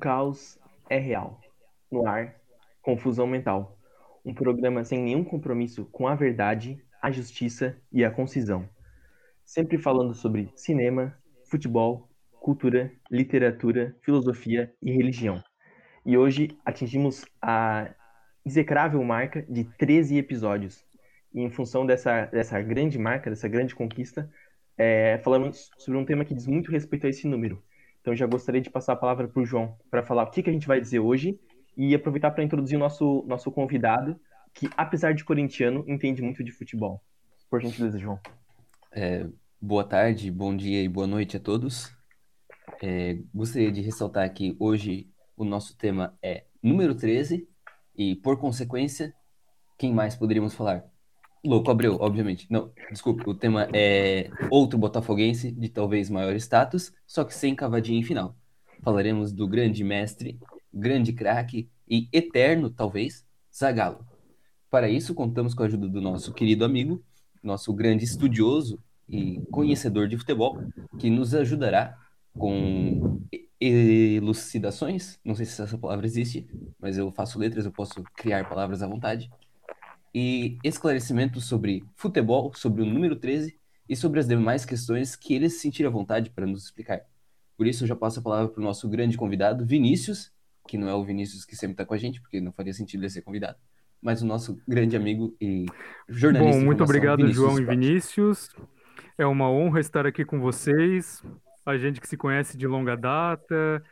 [0.00, 0.58] caos
[0.88, 1.38] é real.
[1.92, 2.34] No ar,
[2.82, 3.78] confusão mental.
[4.24, 8.68] Um programa sem nenhum compromisso com a verdade, a justiça e a concisão.
[9.44, 11.14] Sempre falando sobre cinema,
[11.48, 12.08] futebol,
[12.40, 15.42] cultura, literatura, filosofia e religião.
[16.04, 17.94] E hoje atingimos a
[18.44, 20.84] execrável marca de 13 episódios.
[21.32, 24.30] E em função dessa, dessa grande marca, dessa grande conquista,
[24.78, 27.62] é, falamos sobre um tema que diz muito respeito a esse número,
[28.00, 30.50] então já gostaria de passar a palavra para o João para falar o que, que
[30.50, 31.38] a gente vai dizer hoje
[31.76, 34.18] e aproveitar para introduzir o nosso, nosso convidado,
[34.54, 37.02] que apesar de corintiano, entende muito de futebol.
[37.48, 38.18] Por gentileza, João.
[38.92, 39.26] É,
[39.60, 41.94] boa tarde, bom dia e boa noite a todos.
[42.82, 47.48] É, gostaria de ressaltar que hoje o nosso tema é número 13
[47.96, 49.14] e, por consequência,
[49.78, 50.84] quem mais poderíamos falar?
[51.42, 52.46] Louco Abreu, obviamente.
[52.50, 57.98] Não, desculpe, o tema é outro botafoguense de talvez maior status, só que sem cavadinha
[57.98, 58.36] em final.
[58.82, 60.38] Falaremos do grande mestre,
[60.72, 64.06] grande craque e eterno, talvez, Zagallo.
[64.70, 67.02] Para isso, contamos com a ajuda do nosso querido amigo,
[67.42, 68.78] nosso grande estudioso
[69.08, 70.62] e conhecedor de futebol,
[70.98, 71.96] que nos ajudará
[72.38, 73.18] com
[73.58, 75.18] elucidações.
[75.24, 76.46] Não sei se essa palavra existe,
[76.78, 79.30] mas eu faço letras, eu posso criar palavras à vontade
[80.14, 83.56] e esclarecimentos sobre futebol, sobre o número 13
[83.88, 87.00] e sobre as demais questões que ele se sentir à vontade para nos explicar.
[87.56, 90.32] Por isso, eu já passo a palavra para o nosso grande convidado, Vinícius,
[90.66, 93.02] que não é o Vinícius que sempre está com a gente, porque não faria sentido
[93.02, 93.58] ele ser convidado,
[94.00, 95.66] mas o nosso grande amigo e
[96.08, 96.58] jornalista.
[96.58, 98.48] Bom, muito obrigado, Vinícius João e Vinícius.
[99.18, 101.22] É uma honra estar aqui com vocês.
[101.66, 103.82] A gente que se conhece de longa data,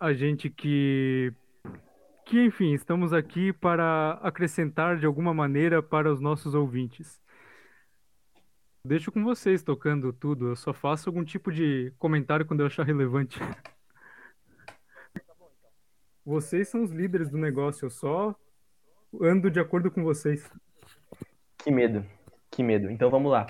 [0.00, 1.32] a gente que
[2.26, 7.20] que, enfim, estamos aqui para acrescentar de alguma maneira para os nossos ouvintes.
[8.84, 12.84] Deixo com vocês tocando tudo, eu só faço algum tipo de comentário quando eu achar
[12.84, 13.38] relevante.
[16.24, 18.34] Vocês são os líderes do negócio, eu só
[19.20, 20.50] ando de acordo com vocês.
[21.58, 22.04] Que medo,
[22.50, 22.90] que medo.
[22.90, 23.46] Então vamos lá.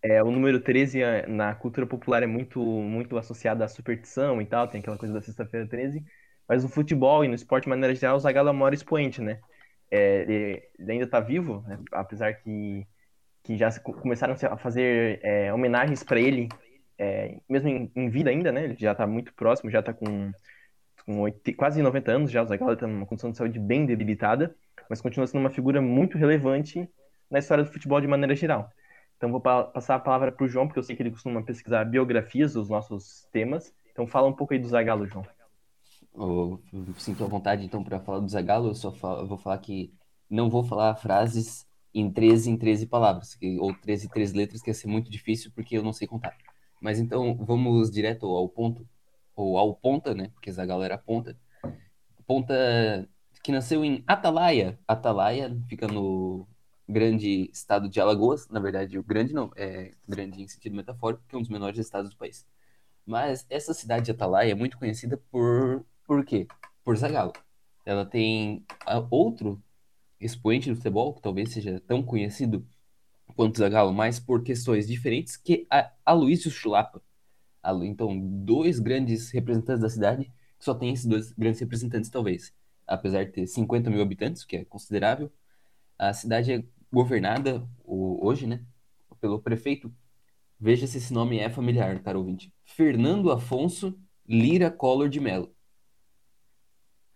[0.00, 4.46] É, o número 13 é, na cultura popular é muito, muito associado à superstição e
[4.46, 6.04] tal, tem aquela coisa da sexta-feira 13.
[6.50, 9.20] Mas no futebol e no esporte de maneira geral, o Zagallo é o maior expoente,
[9.22, 9.38] né?
[9.88, 11.78] É, ele, ele, ainda está vivo, né?
[11.92, 12.84] apesar que,
[13.44, 16.48] que já começaram a fazer é, homenagens para ele,
[16.98, 18.64] é, mesmo em, em, vida ainda, né?
[18.64, 20.32] Ele já está muito próximo, já está com,
[21.06, 24.52] com 8, quase 90 anos já, o Zagallo está numa condição de saúde bem debilitada,
[24.88, 26.90] mas continua sendo uma figura muito relevante
[27.30, 28.68] na história do futebol de maneira geral.
[29.16, 31.44] Então vou pa passar a palavra para o João, porque eu sei que ele costuma
[31.44, 33.72] pesquisar biografias dos nossos temas.
[33.92, 35.24] Então fala um pouco aí do Zagallo, João
[36.14, 36.62] eu
[36.98, 39.92] sinto a vontade, então, para falar do Zagallo, eu só falo, eu vou falar que
[40.28, 44.70] não vou falar frases em 13 em 13 palavras, ou 13 em 13 letras, que
[44.70, 46.36] ia ser muito difícil, porque eu não sei contar.
[46.80, 48.88] Mas então, vamos direto ao ponto,
[49.34, 51.36] ou ao ponta, né, porque Zagallo era ponta.
[52.26, 52.54] Ponta
[53.42, 54.78] que nasceu em Atalaia.
[54.86, 56.46] Atalaia fica no
[56.88, 61.34] grande estado de Alagoas, na verdade, o grande não, é grande em sentido metafórico, que
[61.34, 62.46] é um dos menores estados do país.
[63.06, 66.48] Mas essa cidade de Atalaia é muito conhecida por por quê?
[66.84, 67.32] Por Zagallo.
[67.86, 68.66] Ela tem
[69.12, 69.62] outro
[70.18, 72.66] expoente do futebol, que talvez seja tão conhecido
[73.36, 77.00] quanto Zagallo, mas por questões diferentes, que a Aloysio Chulapa.
[77.84, 80.24] Então, dois grandes representantes da cidade,
[80.58, 82.52] que só tem esses dois grandes representantes, talvez.
[82.88, 85.30] Apesar de ter 50 mil habitantes, que é considerável,
[85.96, 88.64] a cidade é governada, hoje, né,
[89.20, 89.94] pelo prefeito.
[90.58, 92.52] Veja se esse nome é familiar, caro ouvinte.
[92.64, 93.96] Fernando Afonso
[94.26, 95.54] Lira Collor de Mello.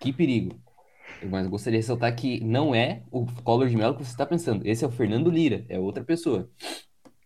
[0.05, 0.61] Que perigo.
[1.31, 4.61] Mas gostaria de ressaltar que não é o Collor de Mello que você está pensando.
[4.67, 6.51] Esse é o Fernando Lira, é outra pessoa.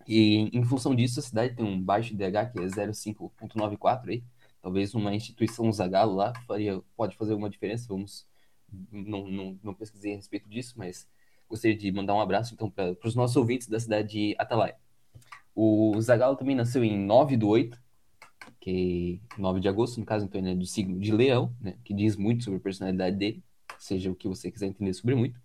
[0.06, 4.22] E em função disso, a cidade tem um baixo IDH que é 0,5.94 aí.
[4.62, 7.88] Talvez uma instituição Zagalo lá faria, pode fazer alguma diferença.
[7.88, 8.28] Vamos.
[8.93, 11.09] Não, não, não pesquisei a respeito disso, mas
[11.49, 14.77] gostaria de mandar um abraço então para os nossos ouvintes da cidade de Atalaia.
[15.53, 17.77] O Zagalo também nasceu em 9 do 8
[18.60, 21.94] que 9 de agosto, no caso, então ele é do signo de Leão, né, que
[21.94, 23.43] diz muito sobre a personalidade dele,
[23.78, 25.40] seja o que você quiser entender sobre muito.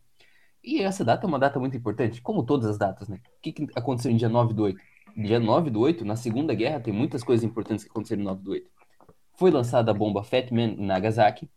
[0.64, 3.20] E essa data é uma data muito importante, como todas as datas, né?
[3.38, 4.82] O que, que aconteceu em dia 9 do 8?
[5.18, 8.44] Dia 9 do 8, na Segunda Guerra, tem muitas coisas importantes que aconteceram no 9
[8.44, 8.70] do 8.
[9.34, 11.50] Foi lançada a bomba Fat Man em Nagasaki,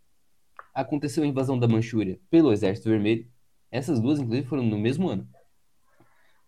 [0.75, 3.27] aconteceu a invasão da Manchúria pelo Exército Vermelho,
[3.71, 5.29] essas duas, inclusive, foram no mesmo ano.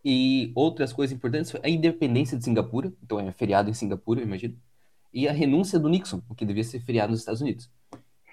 [0.05, 4.56] E outras coisas importantes foi a independência de Singapura, então é feriado em Singapura, imagino
[5.12, 7.70] e a renúncia do Nixon, o que devia ser feriado nos Estados Unidos.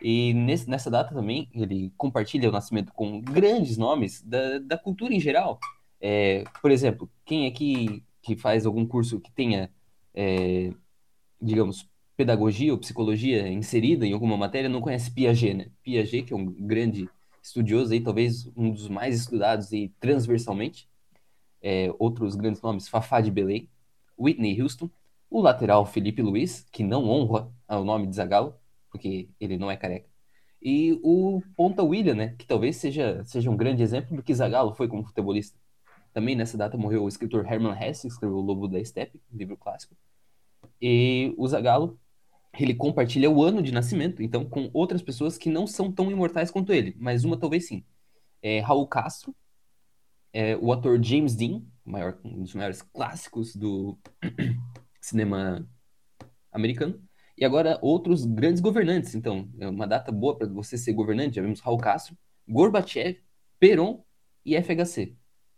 [0.02, 5.14] E nesse, nessa data também, ele compartilha o nascimento com grandes nomes da, da cultura
[5.14, 5.60] em geral.
[6.00, 9.72] É, por exemplo, quem aqui que faz algum curso que tenha,
[10.14, 10.72] é,
[11.42, 15.68] digamos, pedagogia ou psicologia inserida em alguma matéria não conhece Piaget, né?
[15.84, 17.10] Piaget, que é um grande
[17.42, 20.90] estudioso aí, talvez um dos mais estudados e transversalmente.
[21.62, 23.68] É, outros grandes nomes, Fafá de Belém,
[24.20, 24.90] Whitney Houston,
[25.30, 28.56] o lateral Felipe Luiz, que não honra o nome de Zagallo,
[28.90, 30.10] porque ele não é careca,
[30.62, 34.74] e o ponta William, né, que talvez seja, seja um grande exemplo do que Zagallo
[34.74, 35.60] foi como futebolista.
[36.12, 39.38] Também nessa data morreu o escritor Hermann Hesse, que escreveu O Lobo da Steppe, um
[39.38, 39.96] livro clássico.
[40.82, 42.00] E o Zagallo,
[42.58, 46.50] ele compartilha o ano de nascimento, então, com outras pessoas que não são tão imortais
[46.50, 47.84] quanto ele, mas uma talvez sim.
[48.42, 49.36] É Raul Castro,
[50.34, 54.00] é o ator James Dean, maior, um dos maiores clássicos do
[55.06, 55.68] cinema
[56.52, 57.00] americano.
[57.38, 59.14] E agora outros grandes governantes.
[59.14, 61.36] Então, é uma data boa para você ser governante.
[61.36, 62.18] Já vimos Raul Castro,
[62.48, 63.20] Gorbachev,
[63.60, 64.04] Peron
[64.46, 65.16] e FHC.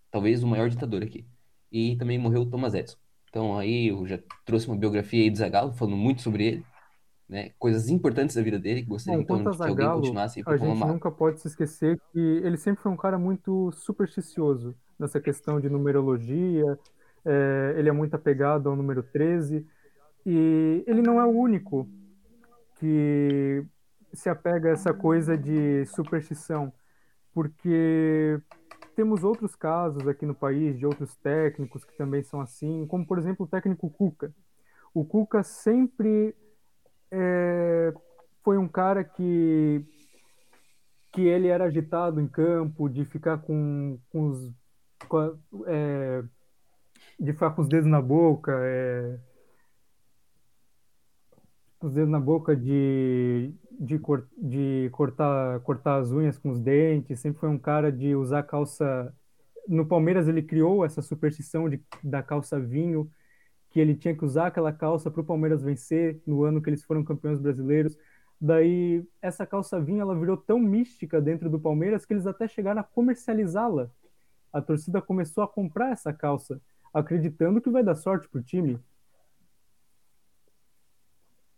[0.09, 1.27] Talvez o maior ditador aqui.
[1.71, 2.97] E também morreu Thomas Edison.
[3.29, 6.65] Então aí eu já trouxe uma biografia aí do Zagallo, falando muito sobre ele.
[7.29, 10.41] Né, coisas importantes da vida dele, que gostaria Bom, então quanto que alguém Zagallo, continuasse
[10.45, 15.19] a gente nunca pode se esquecer que ele sempre foi um cara muito supersticioso nessa
[15.19, 16.79] questão de numerologia.
[17.25, 19.65] É, ele é muito apegado ao número 13.
[20.25, 21.87] E ele não é o único
[22.79, 23.65] que
[24.13, 26.71] se apega a essa coisa de superstição,
[27.33, 28.39] porque
[28.95, 33.17] temos outros casos aqui no país de outros técnicos que também são assim, como por
[33.19, 34.33] exemplo o técnico Cuca.
[34.93, 36.35] O Cuca sempre
[37.11, 37.93] é,
[38.43, 39.85] foi um cara que
[41.11, 44.51] que ele era agitado em campo, de ficar com, com os
[45.07, 45.35] com a-
[45.67, 46.23] é,
[47.19, 49.17] de ficar com os dedos na boca, é,
[51.81, 57.19] os dedos na boca de, de, cor, de cortar, cortar as unhas com os dentes,
[57.19, 59.13] sempre foi um cara de usar calça.
[59.67, 63.09] No Palmeiras ele criou essa superstição de, da calça vinho,
[63.69, 66.83] que ele tinha que usar aquela calça para o Palmeiras vencer no ano que eles
[66.83, 67.97] foram campeões brasileiros.
[68.39, 72.81] Daí essa calça vinho ela virou tão mística dentro do Palmeiras que eles até chegaram
[72.81, 73.89] a comercializá-la.
[74.53, 76.61] A torcida começou a comprar essa calça,
[76.99, 78.79] acreditando que vai dar sorte pro time.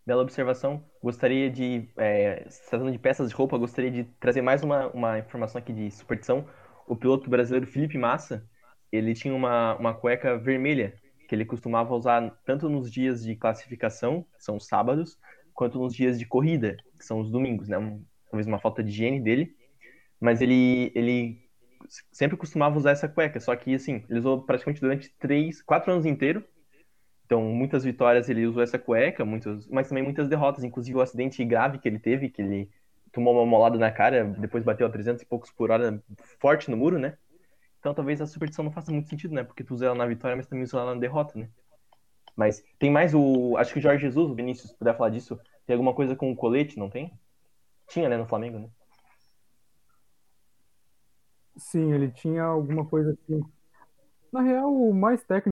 [0.06, 0.84] Bela observação.
[1.02, 5.60] Gostaria de, é, tratando de peças de roupa, gostaria de trazer mais uma, uma informação
[5.60, 6.48] aqui de superstição.
[6.88, 8.48] O piloto brasileiro Felipe Massa,
[8.92, 10.96] ele tinha uma, uma cueca vermelha,
[11.28, 15.20] que ele costumava usar tanto nos dias de classificação, que são os sábados,
[15.54, 17.78] quanto nos dias de corrida, que são os domingos, né?
[18.32, 19.56] Talvez uma falta de higiene dele,
[20.20, 21.49] mas ele, ele
[22.12, 26.06] sempre costumava usar essa cueca, só que assim, ele usou praticamente durante três, quatro anos
[26.06, 26.44] inteiros,
[27.30, 31.46] então, muitas vitórias ele usou essa cueca, muitos, mas também muitas derrotas, inclusive o acidente
[31.46, 32.68] grave que ele teve, que ele
[33.12, 36.04] tomou uma molada na cara, depois bateu a 300 e poucos por hora
[36.40, 37.16] forte no muro, né?
[37.80, 39.44] Então, talvez a superstição não faça muito sentido, né?
[39.44, 41.48] Porque tu usa ela na vitória, mas também usa ela na derrota, né?
[42.36, 43.56] Mas tem mais o.
[43.58, 46.32] Acho que o Jorge Jesus, o Vinícius, se puder falar disso, tem alguma coisa com
[46.32, 47.14] o colete, não tem?
[47.88, 48.70] Tinha, né, no Flamengo, né?
[51.60, 53.42] Sim, ele tinha alguma coisa assim.
[54.34, 55.54] Na real, mais técnicos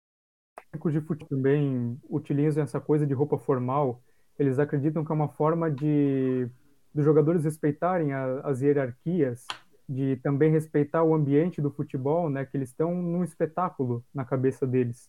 [0.92, 4.02] de futebol também utilizam essa coisa de roupa formal.
[4.38, 6.48] Eles acreditam que é uma forma de
[6.94, 9.46] dos jogadores respeitarem a- as hierarquias,
[9.88, 12.44] de também respeitar o ambiente do futebol, né?
[12.46, 15.08] Que eles estão num espetáculo na cabeça deles.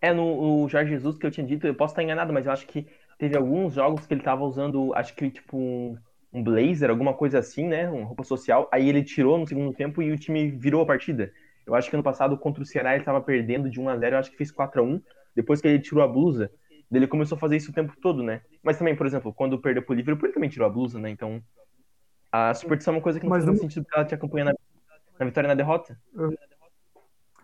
[0.00, 2.52] É, no, no Jorge Jesus que eu tinha dito, eu posso estar enganado, mas eu
[2.52, 2.86] acho que
[3.18, 5.96] teve alguns jogos que ele tava usando, acho que tipo um,
[6.32, 7.88] um blazer, alguma coisa assim, né?
[7.90, 8.68] Uma roupa social.
[8.72, 11.32] Aí ele tirou no segundo tempo e o time virou a partida.
[11.66, 14.14] Eu acho que ano passado contra o Ceará ele tava perdendo de 1 a 0
[14.14, 15.02] eu acho que fez 4 a 1
[15.34, 16.50] Depois que ele tirou a blusa,
[16.90, 18.40] ele começou a fazer isso o tempo todo, né?
[18.62, 21.10] Mas também, por exemplo, quando perdeu pro Liverpool, ele também tirou a blusa, né?
[21.10, 21.42] Então,
[22.32, 24.46] a superstição é uma coisa que não Mas faz não- sentido porque ela te acompanha
[24.46, 24.54] na,
[25.18, 25.98] na vitória e na derrota.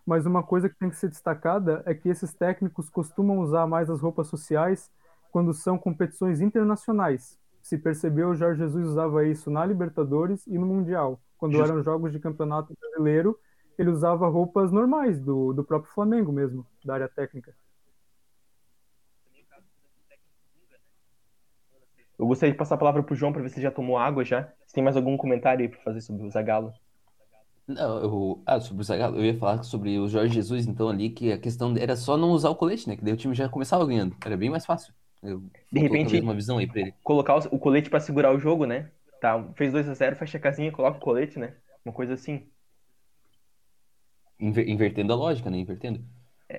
[0.06, 3.88] Mas uma coisa que tem que ser destacada é que esses técnicos costumam usar mais
[3.88, 4.90] as roupas sociais
[5.32, 7.38] quando são competições internacionais.
[7.62, 11.18] Se percebeu, o Jorge Jesus usava isso na Libertadores e no Mundial.
[11.38, 11.73] Quando Justo.
[11.73, 13.38] eram jogos de campeonato brasileiro,
[13.78, 17.54] ele usava roupas normais do, do próprio Flamengo mesmo, da área técnica.
[22.18, 24.52] Eu gostaria de passar a palavra pro João para ver se já tomou água já.
[24.66, 26.73] Se tem mais algum comentário aí para fazer sobre o Zagallo.
[27.66, 31.09] Não, eu, ah, sobre o Zagallo, eu ia falar sobre o Jorge Jesus, então, ali,
[31.11, 32.97] que a questão era só não usar o colete, né?
[32.97, 34.14] Que daí o time já começava ganhando.
[34.25, 34.92] Era bem mais fácil.
[35.23, 35.42] Eu,
[35.87, 36.94] faltou repente- uma visão aí pra ele.
[37.02, 38.90] Colocar o, o colete para segurar o jogo, né?
[39.21, 41.54] Tá, fez 2 a 0 fecha a casinha, coloca o colete, né?
[41.85, 42.50] Uma coisa assim.
[44.38, 45.59] Inver- invertendo a lógica, né?
[45.59, 46.04] Invertendo.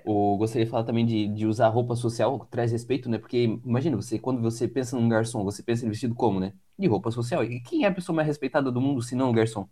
[0.05, 3.17] Eu gostaria de falar também de, de usar roupa social, que traz respeito, né?
[3.19, 6.53] Porque imagina, você, quando você pensa num garçom, você pensa ele vestido como, né?
[6.79, 7.43] De roupa social.
[7.43, 9.67] E quem é a pessoa mais respeitada do mundo se não o garçom?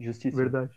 [0.00, 0.36] Justiça.
[0.36, 0.72] Verdade.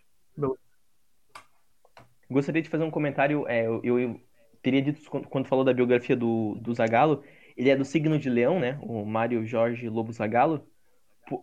[2.30, 3.48] Gostaria de fazer um comentário.
[3.48, 4.20] É, eu, eu
[4.62, 7.24] teria dito quando, quando falou da biografia do, do Zagallo,
[7.56, 8.80] ele é do signo de Leão, né?
[8.82, 10.68] O Mário Jorge Lobo Zagallo.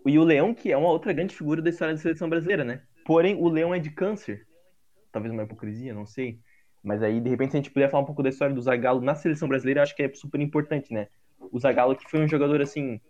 [0.04, 2.82] E o Leão, que é uma outra grande figura da história da seleção brasileira, né?
[3.06, 4.46] Porém, o Leão é de câncer.
[5.10, 6.40] Talvez uma hipocrisia, não sei.
[6.82, 9.00] Mas aí, de repente, se a gente puder falar um pouco da história do Zagallo
[9.00, 11.08] na seleção brasileira, acho que é super importante, né?
[11.52, 13.00] O Zagallo que foi um jogador, assim,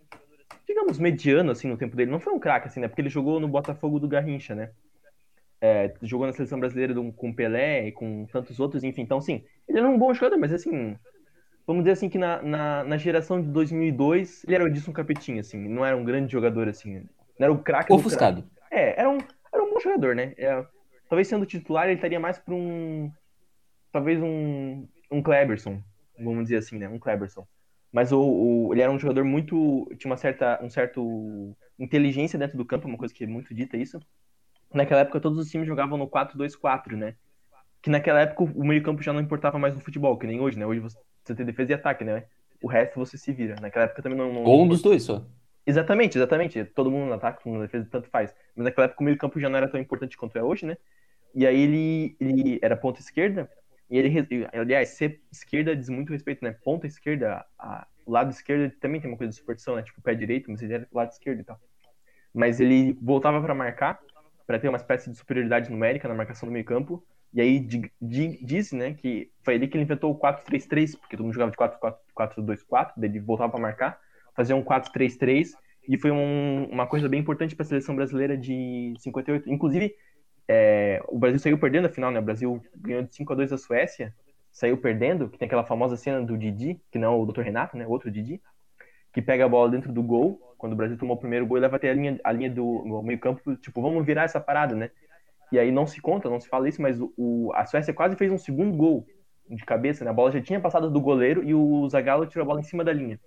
[0.80, 2.10] digamos, mediano, assim, no tempo dele.
[2.10, 2.88] Não foi um craque, assim, né?
[2.88, 4.70] Porque ele jogou no Botafogo do Garrincha, né?
[5.60, 9.02] É, jogou na seleção brasileira com Pelé e com tantos outros, enfim.
[9.02, 10.96] Então, sim, ele era um bom jogador, mas, assim,
[11.66, 15.40] vamos dizer assim que na, na, na geração de 2002, ele era o Edson Capetinho,
[15.40, 15.68] assim.
[15.68, 17.06] Não era um grande jogador, assim.
[17.38, 18.44] Não era o craque Ofuscado.
[18.70, 19.18] É, era um,
[19.52, 20.32] era um bom jogador, né?
[20.38, 20.64] É,
[21.08, 23.10] talvez sendo titular, ele estaria mais para um...
[23.92, 25.82] Talvez um, um Kleberson,
[26.16, 26.88] vamos dizer assim, né?
[26.88, 27.46] Um Kleberson.
[27.92, 29.90] Mas o, o, ele era um jogador muito.
[29.98, 33.76] tinha uma certa um certo inteligência dentro do campo, uma coisa que é muito dita
[33.76, 33.98] isso.
[34.72, 37.16] Naquela época, todos os times jogavam no 4-2-4, né?
[37.82, 40.66] Que naquela época o meio-campo já não importava mais no futebol, que nem hoje, né?
[40.66, 42.24] Hoje você tem defesa e ataque, né?
[42.62, 43.56] O resto você se vira.
[43.60, 44.32] Naquela época também não.
[44.32, 44.44] não...
[44.44, 45.26] Ou um dos dois só.
[45.66, 46.64] Exatamente, exatamente.
[46.64, 48.34] Todo mundo no ataque, todo mundo na defesa, tanto faz.
[48.54, 50.76] Mas naquela época o meio-campo já não era tão importante quanto é hoje, né?
[51.34, 53.48] E aí ele, ele era ponta esquerda,
[53.90, 56.52] e ele, aliás, ser esquerda diz muito respeito, né?
[56.64, 57.44] Ponta esquerda,
[58.06, 59.82] o lado esquerdo também tem uma coisa de superstição, né?
[59.82, 61.58] Tipo, pé direito, mas ele era do lado esquerdo e tal.
[62.32, 64.00] Mas ele voltava para marcar,
[64.46, 67.04] para ter uma espécie de superioridade numérica na marcação do meio campo.
[67.34, 67.60] E aí
[68.00, 71.56] diz, né, que foi ali que ele inventou o 4-3-3, porque todo mundo jogava de
[71.56, 74.00] 4-4-2-4, daí ele voltava para marcar,
[74.34, 75.50] fazia um 4-3-3,
[75.88, 79.48] e foi um, uma coisa bem importante para a seleção brasileira de 58.
[79.50, 79.94] Inclusive,
[80.52, 82.18] é, o Brasil saiu perdendo a final, né?
[82.18, 84.12] O Brasil ganhou de 5 a 2 da Suécia,
[84.50, 87.42] saiu perdendo, que tem aquela famosa cena do Didi, que não é o Dr.
[87.42, 87.86] Renato, né?
[87.86, 88.42] Outro Didi,
[89.12, 91.76] que pega a bola dentro do gol, quando o Brasil tomou o primeiro gol leva
[91.76, 94.90] até a linha, a linha do meio-campo, tipo, vamos virar essa parada, né?
[95.52, 98.16] E aí não se conta, não se fala isso, mas o, o, a Suécia quase
[98.16, 99.06] fez um segundo gol
[99.48, 100.10] de cabeça, né?
[100.10, 102.82] A bola já tinha passado do goleiro e o Zagallo tirou a bola em cima
[102.82, 103.20] da linha.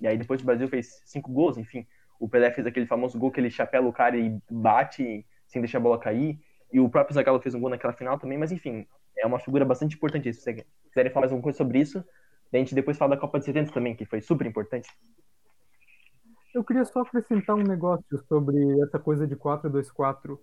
[0.00, 1.84] E aí depois o Brasil fez cinco gols, enfim.
[2.20, 5.78] O Pelé fez aquele famoso gol que ele chapela o cara e bate sem deixar
[5.78, 6.38] a bola cair.
[6.72, 8.86] E o próprio Zagallo fez um gol naquela final também, mas enfim,
[9.18, 10.32] é uma figura bastante importante.
[10.32, 12.04] Se vocês quiserem falar mais alguma coisa sobre isso,
[12.52, 14.88] a gente depois fala da Copa de 70 também, que foi super importante.
[16.52, 20.38] Eu queria só acrescentar um negócio sobre essa coisa de 4-2-4.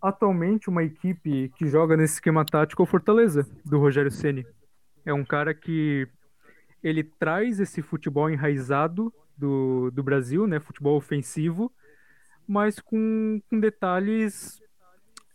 [0.00, 4.46] Atualmente, uma equipe que joga nesse esquema tático é o Fortaleza, do Rogério Ceni.
[5.04, 6.08] É um cara que
[6.82, 11.70] ele traz esse futebol enraizado do, do Brasil, né, futebol ofensivo,
[12.46, 14.60] mas com, com detalhes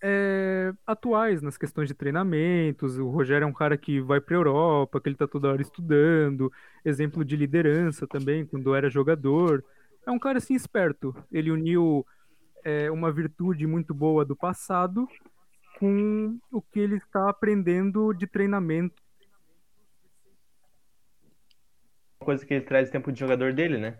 [0.01, 2.97] é, atuais nas questões de treinamentos.
[2.97, 5.61] O Rogério é um cara que vai para a Europa, que ele está toda hora
[5.61, 6.51] estudando,
[6.83, 9.63] exemplo de liderança também, quando era jogador.
[10.05, 11.15] É um cara assim esperto.
[11.31, 12.05] Ele uniu
[12.63, 15.07] é, uma virtude muito boa do passado
[15.79, 19.01] com o que ele está aprendendo de treinamento.
[22.19, 23.97] Uma coisa que ele traz tempo de jogador dele, né?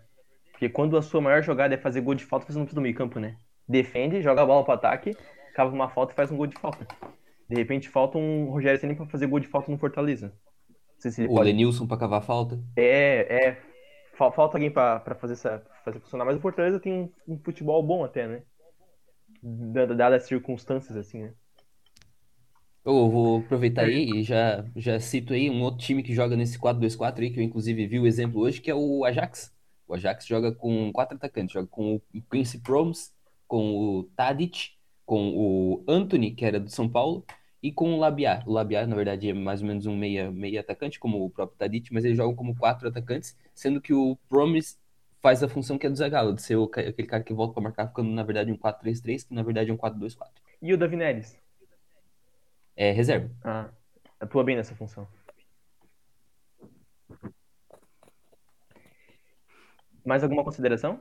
[0.52, 2.82] Porque quando a sua maior jogada é fazer gol de falta, você não precisa do
[2.82, 3.36] meio campo, né?
[3.68, 5.16] Defende, joga a bola para ataque
[5.52, 6.86] cava uma falta e faz um gol de falta.
[7.48, 10.32] De repente falta um Rogério Ceni para fazer gol de falta no Fortaleza.
[10.98, 11.44] Se o pode...
[11.44, 12.58] Lenilson para cavar falta.
[12.76, 13.62] É, é.
[14.16, 18.04] Falta alguém para fazer essa fazer funcionar, mas o Fortaleza tem um, um futebol bom
[18.04, 18.42] até, né?
[19.42, 21.34] Dadas as circunstâncias assim, né?
[22.84, 26.58] Eu vou aproveitar aí e já, já cito aí um outro time que joga nesse
[26.58, 29.54] 4-2-4 aí, que eu inclusive vi o exemplo hoje, que é o Ajax.
[29.86, 33.14] O Ajax joga com quatro atacantes, joga com o Quincy Promes,
[33.46, 34.70] com o Tadic,
[35.12, 37.22] com o Anthony, que era do São Paulo,
[37.62, 38.48] e com o Labiar.
[38.48, 41.58] O Labiar, na verdade, é mais ou menos um meia, meia atacante, como o próprio
[41.58, 44.78] Tadic, mas eles jogam como quatro atacantes, sendo que o Promise
[45.20, 47.62] faz a função que é do Zagallo, de ser o, aquele cara que volta para
[47.62, 50.30] marcar, ficando, na verdade, um 4-3-3, que na verdade é um 4-2-4.
[50.62, 51.38] E o Davi Neres?
[52.74, 53.30] É reserva.
[53.44, 53.68] Ah,
[54.18, 55.06] atua bem nessa função.
[60.06, 60.98] Mais alguma consideração?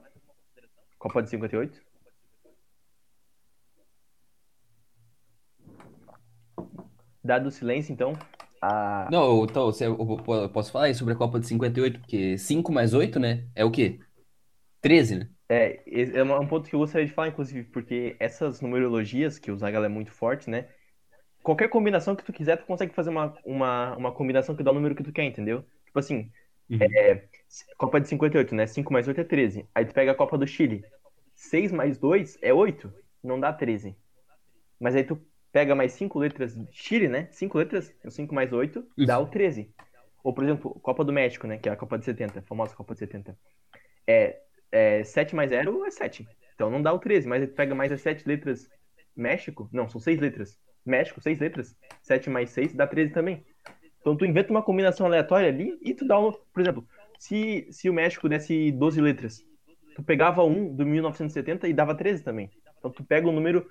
[0.99, 1.90] Copa de 58?
[7.23, 8.13] Dado o silêncio, então.
[8.61, 9.07] A...
[9.11, 13.19] Não, então, eu posso falar aí sobre a Copa de 58, porque 5 mais 8,
[13.19, 13.45] né?
[13.55, 13.99] É o quê?
[14.81, 15.29] 13, né?
[15.49, 19.57] É, é um ponto que eu gostaria de falar, inclusive, porque essas numerologias, que o
[19.57, 20.67] Zagal é muito forte, né?
[21.43, 24.73] Qualquer combinação que tu quiser, tu consegue fazer uma, uma, uma combinação que dá o
[24.73, 25.65] número que tu quer, entendeu?
[25.85, 26.31] Tipo assim,
[26.69, 26.79] uhum.
[26.81, 27.23] é,
[27.77, 28.65] Copa de 58, né?
[28.65, 29.65] 5 mais 8 é 13.
[29.75, 30.85] Aí tu pega a Copa do Chile.
[31.35, 32.93] 6 mais 2 é 8.
[33.23, 33.95] Não dá 13.
[34.79, 35.19] Mas aí tu
[35.51, 37.27] pega mais cinco letras, Chile, né?
[37.31, 39.73] Cinco letras, 5 mais 8, dá o 13.
[40.23, 41.57] Ou, por exemplo, Copa do México, né?
[41.57, 43.37] Que é a Copa de 70, a famosa Copa de 70.
[44.07, 44.39] É,
[44.71, 46.27] é 7 mais 0 é 7.
[46.55, 48.69] Então não dá o 13, mas tu pega mais as 7 letras
[49.15, 50.57] México, não, são seis letras.
[50.85, 51.75] México, seis letras.
[52.01, 53.45] 7 mais 6 dá 13 também.
[53.99, 56.31] Então tu inventa uma combinação aleatória ali e tu dá um.
[56.31, 56.87] Por exemplo,
[57.19, 59.45] se, se o México desse 12 letras,
[59.95, 62.49] tu pegava um do 1970 e dava 13 também.
[62.79, 63.69] Então tu pega o número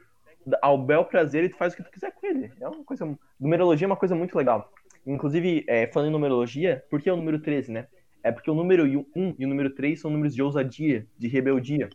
[0.63, 2.53] ao bel prazer e tu faz o que tu quiser com ele.
[2.61, 3.19] É uma coisa.
[3.39, 4.73] Numerologia é uma coisa muito legal.
[5.07, 7.87] Inclusive, é, falando em numerologia, por que é o número 13, né?
[8.23, 11.89] É porque o número 1 e o número 3 são números de ousadia, de rebeldia.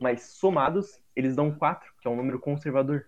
[0.00, 3.06] Mas somados, eles dão 4, que é um número conservador.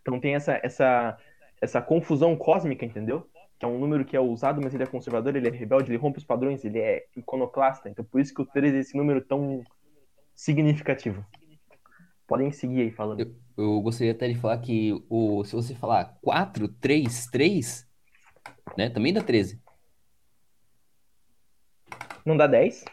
[0.00, 1.18] Então tem essa, essa,
[1.60, 3.26] essa confusão cósmica, entendeu?
[3.58, 5.98] Que é um número que é ousado, mas ele é conservador, ele é rebelde, ele
[5.98, 7.88] rompe os padrões, ele é iconoclasta.
[7.88, 9.62] Então por isso que o 13 é esse número tão
[10.34, 11.24] significativo.
[12.26, 13.20] Podem seguir aí falando.
[13.20, 17.88] Eu, eu gostaria até de falar que o, se você falar 4, 3, 3,
[18.76, 18.90] né?
[18.90, 19.62] Também dá 13.
[22.24, 22.84] Não dá 10?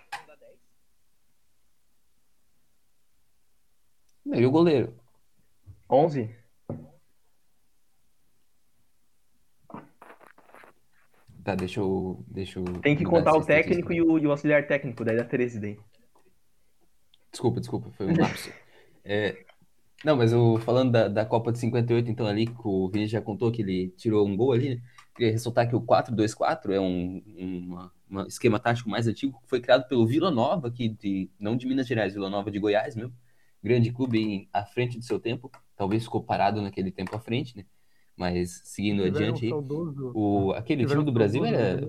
[4.25, 4.95] E o goleiro?
[5.89, 6.41] 11?
[11.43, 12.23] Tá, deixa eu.
[12.27, 15.25] Deixa eu Tem que contar o técnico e o, e o auxiliar técnico, daí dá
[15.25, 15.79] 13 daí.
[17.31, 18.51] Desculpa, desculpa, foi um lapso.
[19.03, 19.35] É,
[20.03, 23.21] não, mas eu falando da, da Copa de 58, então ali, que o Vini já
[23.21, 24.81] contou que ele tirou um gol ali, né?
[25.15, 29.61] Queria ressaltar que o 4-2-4 é um, uma, um esquema tático mais antigo, que foi
[29.61, 33.13] criado pelo Vila Nova, aqui de, não de Minas Gerais, Vila Nova de Goiás mesmo.
[33.63, 37.55] Grande clube em, à frente do seu tempo, talvez ficou parado naquele tempo à frente,
[37.55, 37.65] né?
[38.17, 41.87] Mas seguindo Tiveram adiante, aí, um o, aquele tiveram time do Brasil era.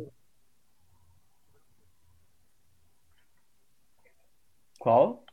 [4.78, 5.24] Qual?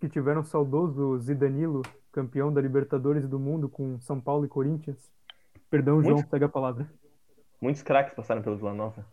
[0.00, 5.12] Que tiveram o saudoso Zidanilo, campeão da Libertadores do Mundo com São Paulo e Corinthians.
[5.70, 6.90] Perdão, João, Muito- segue a palavra.
[7.60, 9.04] Muitos craques passaram pelo Vila Nova.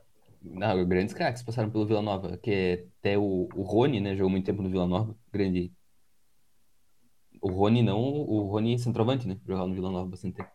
[0.41, 4.15] Não, grandes craques passaram pelo Vila Nova, que é até o, o Rony, né?
[4.15, 5.15] Jogou muito tempo no Vila Nova.
[5.33, 5.73] Grande.
[7.41, 9.39] O Rony não, o Rony é centroavante, né?
[9.45, 10.49] Jogava no Vila Nova bastante tempo.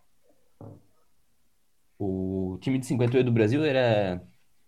[1.99, 4.23] O time de 58 do Brasil era,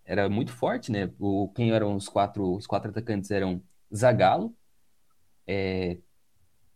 [0.04, 1.10] era muito forte, né?
[1.18, 3.62] O, quem eram os quatro, os quatro atacantes eram
[3.94, 4.54] Zagallo,
[5.46, 5.98] é,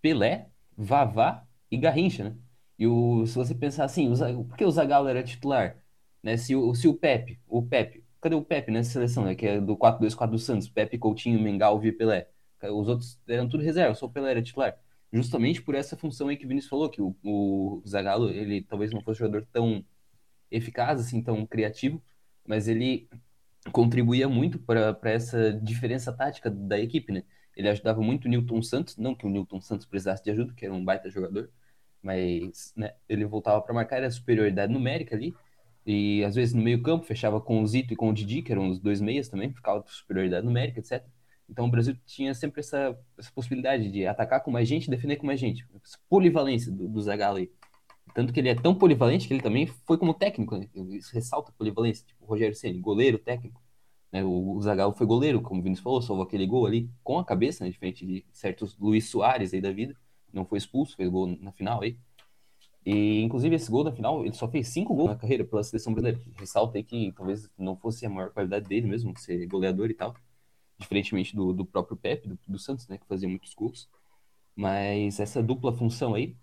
[0.00, 2.36] Pelé, Vavá e Garrincha, né?
[2.78, 4.12] E o, se você pensar assim,
[4.48, 5.78] por que o Zagallo era titular?
[6.22, 6.36] Né?
[6.36, 9.34] Se o, se o Pepe, o Pepe, cadê o Pepe nessa seleção, né?
[9.34, 12.28] Que é do 4-2-4 do Santos, Pepe, Coutinho, Mengalvio e Pelé.
[12.62, 14.78] Os outros eram tudo reserva, só o Pelé era titular.
[15.12, 18.92] Justamente por essa função aí que o Vinícius falou, que o, o Zagallo, ele talvez
[18.92, 19.84] não fosse um jogador tão
[20.50, 22.02] eficaz, assim, tão criativo,
[22.46, 23.08] mas ele
[23.72, 27.24] contribuía muito para essa diferença tática da equipe, né?
[27.56, 30.64] Ele ajudava muito o Newton Santos, não que o Newton Santos precisasse de ajuda, que
[30.64, 31.50] era um baita jogador,
[32.02, 35.34] mas né, ele voltava para marcar a superioridade numérica ali,
[35.86, 38.68] e às vezes no meio-campo fechava com o Zito e com o Didi, que eram
[38.68, 41.02] os dois meias também, ficava com superioridade numérica, etc.
[41.48, 45.16] Então o Brasil tinha sempre essa, essa possibilidade de atacar com mais gente e defender
[45.16, 45.64] com mais gente.
[45.84, 47.50] Essa polivalência do, do Zagallo aí.
[48.14, 50.68] Tanto que ele é tão polivalente que ele também foi como técnico, né?
[50.90, 52.04] Isso ressalta a polivalência.
[52.06, 53.60] Tipo, o Rogério Ceni, goleiro, técnico.
[54.16, 54.24] Né?
[54.24, 57.62] O, Zagallo foi goleiro, como o Vinícius falou, salvou aquele gol ali com a cabeça,
[57.62, 57.70] né?
[57.70, 59.94] Diferente de certos Luiz Soares aí da vida.
[60.32, 61.98] Não foi expulso, fez gol na final aí.
[62.84, 65.92] E, inclusive, esse gol na final, ele só fez cinco gols na carreira pela seleção
[65.92, 66.20] brasileira.
[66.38, 70.14] Ressalta aí que talvez não fosse a maior qualidade dele mesmo, ser goleador e tal.
[70.78, 72.96] Diferentemente do, do próprio Pepe, do, do Santos, né?
[72.96, 73.88] Que fazia muitos gols.
[74.54, 76.34] Mas essa dupla função aí,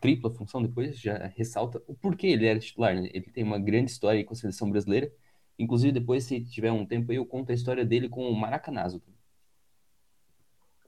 [0.00, 3.08] tripla função depois, já ressalta o porquê ele era titular, né?
[3.14, 5.10] Ele tem uma grande história aí com a seleção brasileira.
[5.58, 9.02] Inclusive, depois, se tiver um tempo aí, eu conto a história dele com o Maracanazo.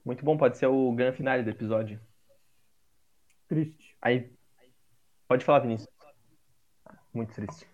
[0.05, 1.99] Muito bom, pode ser o grande finale do episódio.
[3.47, 3.95] Triste.
[4.01, 4.31] Aí,
[5.27, 5.89] pode falar, Vinícius.
[7.13, 7.67] Muito triste.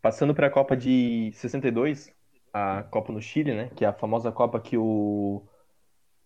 [0.00, 2.14] Passando para a Copa de 62,
[2.52, 3.70] a Copa no Chile, né?
[3.74, 5.46] Que é a famosa Copa que o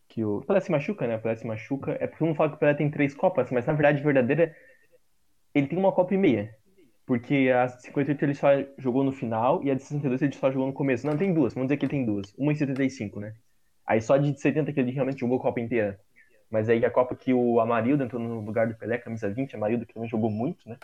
[0.07, 1.17] que o Pelé se machuca, né?
[1.17, 1.93] O Pelé se machuca.
[1.93, 4.55] É porque todo mundo fala que o Pelé tem três Copas, mas na verdade verdadeira
[5.55, 6.55] ele tem uma Copa e meia.
[7.11, 8.47] Porque a 58 ele só
[8.79, 11.05] jogou no final e a de 62 ele só jogou no começo.
[11.05, 11.53] Não, tem duas.
[11.53, 12.33] Vamos dizer que ele tem duas.
[12.39, 13.35] Uma em 75, né?
[13.85, 15.99] Aí só de 70 que ele realmente jogou a Copa inteira.
[16.49, 19.85] Mas aí a Copa que o Amarildo entrou no lugar do Pelé, camisa 20, Amarildo
[19.87, 20.77] que também jogou muito, né?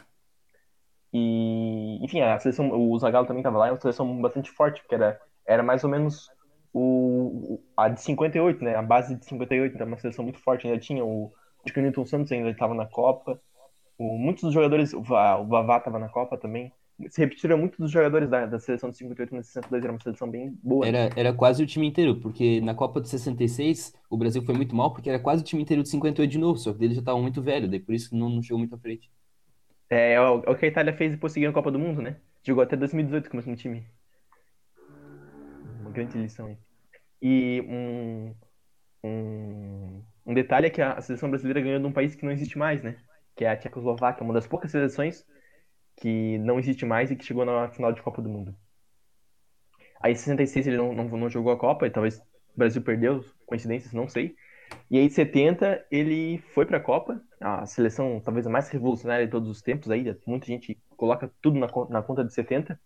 [1.12, 4.96] E, enfim, a seleção, o Zagallo também estava lá, é uma seleção bastante forte, porque
[4.96, 6.28] era, era mais ou menos
[6.74, 8.74] o, a de 58, né?
[8.74, 10.66] A base de 58, então uma seleção muito forte.
[10.66, 11.32] Ainda tinha o,
[11.64, 13.40] o Newton Santos ainda estava na Copa.
[13.98, 16.72] O, muitos dos jogadores, o, o Vavá estava na Copa também.
[17.10, 20.30] Se repetiram muitos dos jogadores da, da seleção de 58 na 62, era uma seleção
[20.30, 20.86] bem boa.
[20.86, 24.74] Era, era quase o time inteiro, porque na Copa de 66 o Brasil foi muito
[24.74, 27.00] mal, porque era quase o time inteiro de 58 de novo, só que eles já
[27.00, 29.10] estavam muito velhos, daí por isso não, não chegou muito à frente.
[29.90, 32.00] É, é o, é o que a Itália fez depois seguir a Copa do Mundo,
[32.00, 32.16] né?
[32.42, 33.86] Jogou até 2018 com o mesmo time.
[35.80, 36.56] Uma grande lição aí.
[37.20, 38.34] E um,
[39.04, 42.58] um, Um detalhe é que a seleção brasileira ganhou de um país que não existe
[42.58, 42.96] mais, né?
[43.36, 45.24] Que é a Tchecoslováquia, uma das poucas seleções
[45.96, 48.54] que não existe mais e que chegou na final de Copa do Mundo.
[50.00, 52.22] Aí em 66 ele não, não, não jogou a Copa, e talvez o
[52.56, 54.36] Brasil perdeu, coincidências, não sei.
[54.90, 59.24] E aí em 70 ele foi para a Copa, a seleção talvez a mais revolucionária
[59.24, 62.78] de todos os tempos aí, muita gente coloca tudo na, na conta de 70.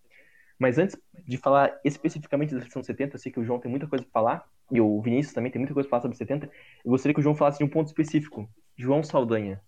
[0.58, 0.94] Mas antes
[1.26, 4.12] de falar especificamente da seleção 70, eu sei que o João tem muita coisa para
[4.12, 6.50] falar, e o Vinícius também tem muita coisa para falar sobre 70.
[6.84, 8.48] Eu gostaria que o João falasse de um ponto específico.
[8.76, 9.60] João Saldanha.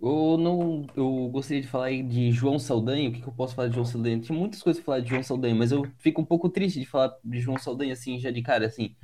[0.00, 0.86] Eu não.
[0.96, 3.10] Eu gostaria de falar de João Saldanha.
[3.10, 4.20] O que, que eu posso falar de João Saldanha?
[4.20, 6.86] Tinha muitas coisas para falar de João Saldanha, mas eu fico um pouco triste de
[6.86, 8.96] falar de João Saldanha assim, já de cara, assim.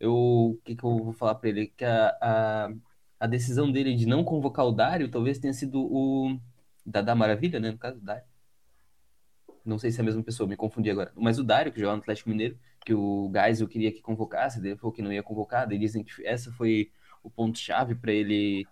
[0.00, 1.68] Eu, o que, que eu vou falar para ele?
[1.68, 2.72] Que a, a,
[3.20, 6.38] a decisão dele de não convocar o Dário talvez tenha sido o.
[6.84, 7.70] Da, da Maravilha, né?
[7.70, 8.24] No caso, o Dário
[9.64, 11.12] não sei se é a mesma pessoa, me confundi agora.
[11.16, 14.76] Mas o Dário, que joga no Atlético Mineiro, que o Geisel queria que convocasse, ele
[14.76, 16.90] falou que não ia convocar, daí dizem que essa foi
[17.22, 18.66] o ponto-chave para ele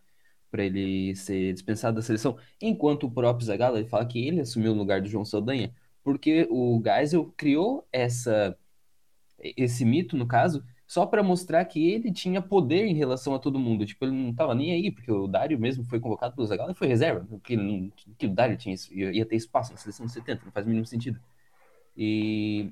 [0.51, 2.39] para ele ser dispensado da seleção.
[2.61, 6.47] Enquanto o próprio Zagallo, ele fala que ele assumiu o lugar do João Saldanha, porque
[6.51, 8.57] o Geisel criou essa
[9.39, 13.59] esse mito, no caso, só para mostrar que ele tinha poder em relação a todo
[13.59, 13.87] mundo.
[13.87, 16.75] Tipo, ele não tava nem aí, porque o Dário mesmo foi convocado pelo Zagallo e
[16.75, 20.45] foi reserva, porque não, que o Dário tinha, ia ter espaço na seleção de 70,
[20.45, 21.21] não faz o mínimo sentido.
[21.97, 22.71] E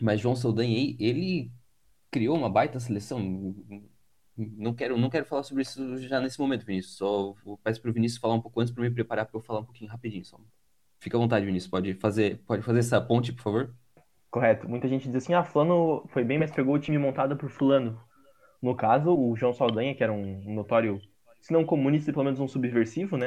[0.00, 1.50] mas João Saldanha ele
[2.10, 3.54] criou uma baita seleção.
[4.36, 6.96] Não quero, não quero falar sobre isso já nesse momento, Vinícius.
[6.96, 9.60] Só peço para o Vinícius falar um pouco antes para me preparar para eu falar
[9.60, 10.38] um pouquinho rapidinho, só.
[10.98, 11.70] Fica à vontade, Vinícius.
[11.70, 13.74] Pode fazer, pode fazer essa ponte, por favor?
[14.30, 14.68] Correto.
[14.68, 18.00] Muita gente diz assim, ah, fulano foi bem, mas pegou o time montado por fulano.
[18.62, 21.00] No caso, o João Saldanha, que era um notório,
[21.40, 23.26] se não comunista, pelo menos um subversivo, né?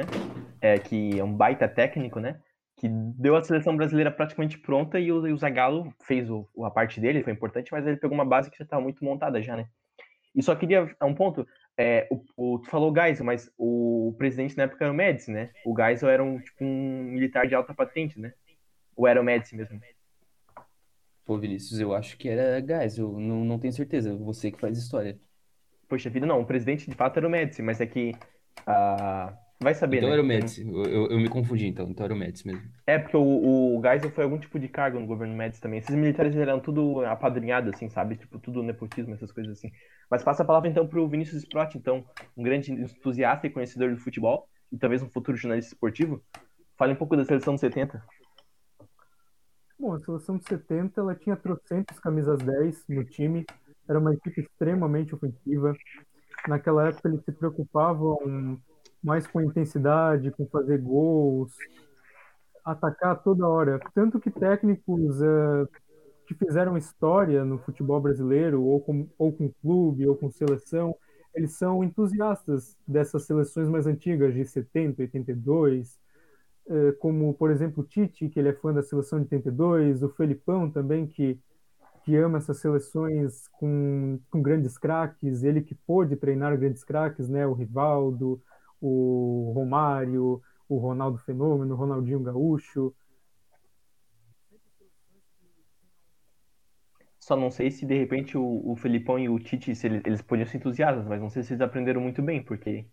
[0.60, 2.40] É, que é um baita técnico, né?
[2.76, 6.98] Que deu a seleção brasileira praticamente pronta e o, o Zagallo fez o, a parte
[6.98, 9.68] dele, foi importante, mas ele pegou uma base que já estava muito montada já, né?
[10.36, 14.54] E só queria, a um ponto, é, o, o, tu falou Geisel, mas o, presidente
[14.54, 15.50] na época era o Médici, né?
[15.64, 18.34] O Geisel era um, tipo, um militar de alta patente, né?
[18.94, 19.80] Ou era o Médici mesmo?
[21.24, 24.76] Pô, Vinícius, eu acho que era gás, eu não, não tenho certeza, você que faz
[24.76, 25.18] história.
[25.88, 28.12] Poxa vida, não, o presidente de fato era o Médici, mas é que.
[28.60, 30.14] Uh, vai saber, então né?
[30.14, 32.62] era o Médici, eu, eu, eu, me confundi então, então era o Médici mesmo.
[32.86, 35.78] É, porque o, o Geisel foi algum tipo de cargo no governo Médici também.
[35.78, 38.16] Esses militares eram tudo apadrinhados, assim, sabe?
[38.16, 39.70] Tipo, tudo nepotismo, essas coisas assim.
[40.10, 42.04] Mas passa a palavra então pro Vinícius Sprott, então,
[42.36, 46.22] um grande entusiasta e conhecedor do futebol, e talvez um futuro jornalista esportivo.
[46.76, 48.02] Fale um pouco da seleção dos 70.
[49.78, 53.44] Bom, a seleção de 70 ela tinha trocentos camisas 10 no time,
[53.88, 55.74] era uma equipe extremamente ofensiva.
[56.48, 58.58] Naquela época eles se preocupavam
[59.06, 61.52] mais com intensidade, com fazer gols,
[62.64, 63.78] atacar toda hora.
[63.94, 65.68] Tanto que técnicos uh,
[66.26, 70.96] que fizeram história no futebol brasileiro, ou com, ou com clube, ou com seleção,
[71.32, 75.96] eles são entusiastas dessas seleções mais antigas, de 70, 82,
[76.68, 80.08] eh, como, por exemplo, o Tite, que ele é fã da seleção de 82, o
[80.08, 81.38] Felipão também, que,
[82.04, 87.46] que ama essas seleções com, com grandes craques, ele que pôde treinar grandes craques, né?
[87.46, 88.42] o Rivaldo,
[88.88, 92.94] o Romário, o Ronaldo Fenômeno, o Ronaldinho Gaúcho.
[97.18, 100.46] Só não sei se de repente o, o Felipão e o Tite eles, eles podiam
[100.46, 102.86] ser entusiastas, mas não sei se eles aprenderam muito bem, porque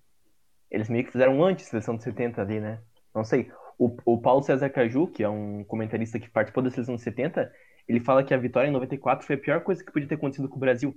[0.71, 2.81] eles meio que fizeram antes seleção de 70 ali, né?
[3.13, 3.51] Não sei.
[3.77, 7.51] O, o Paulo César Caju, que é um comentarista que participou da seleção de 70,
[7.87, 10.49] ele fala que a vitória em 94 foi a pior coisa que podia ter acontecido
[10.49, 10.95] com o Brasil.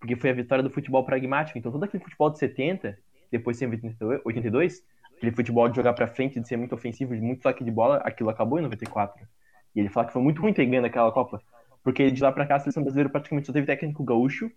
[0.00, 1.58] Porque foi a vitória do futebol pragmático.
[1.58, 2.98] Então, todo aquele futebol de 70,
[3.30, 3.66] depois de
[4.24, 4.82] 82,
[5.16, 7.98] aquele futebol de jogar para frente, de ser muito ofensivo, de muito toque de bola,
[7.98, 9.26] aquilo acabou em 94.
[9.74, 11.40] E ele fala que foi muito ruim ter ganho naquela Copa.
[11.82, 14.50] Porque de lá pra cá a seleção brasileira praticamente só teve técnico gaúcho.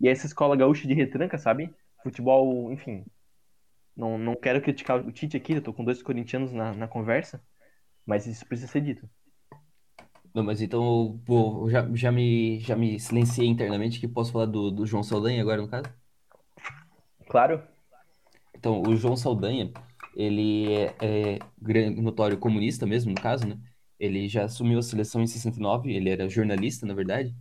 [0.00, 1.72] E essa escola gaúcha de retranca, sabe?
[2.02, 3.04] Futebol, enfim,
[3.96, 7.42] não, não quero criticar o Tite aqui, eu tô com dois corintianos na, na conversa,
[8.06, 9.08] mas isso precisa ser dito.
[10.34, 14.70] Não, mas então pô, já, já, me, já me silenciei internamente que posso falar do,
[14.70, 15.86] do João Saldanha agora, no caso?
[17.28, 17.62] Claro.
[18.62, 19.72] Então, o João Saldanha,
[20.14, 23.58] ele é, é notório comunista mesmo, no caso, né?
[23.98, 27.34] Ele já assumiu a seleção em 69, ele era jornalista, na verdade,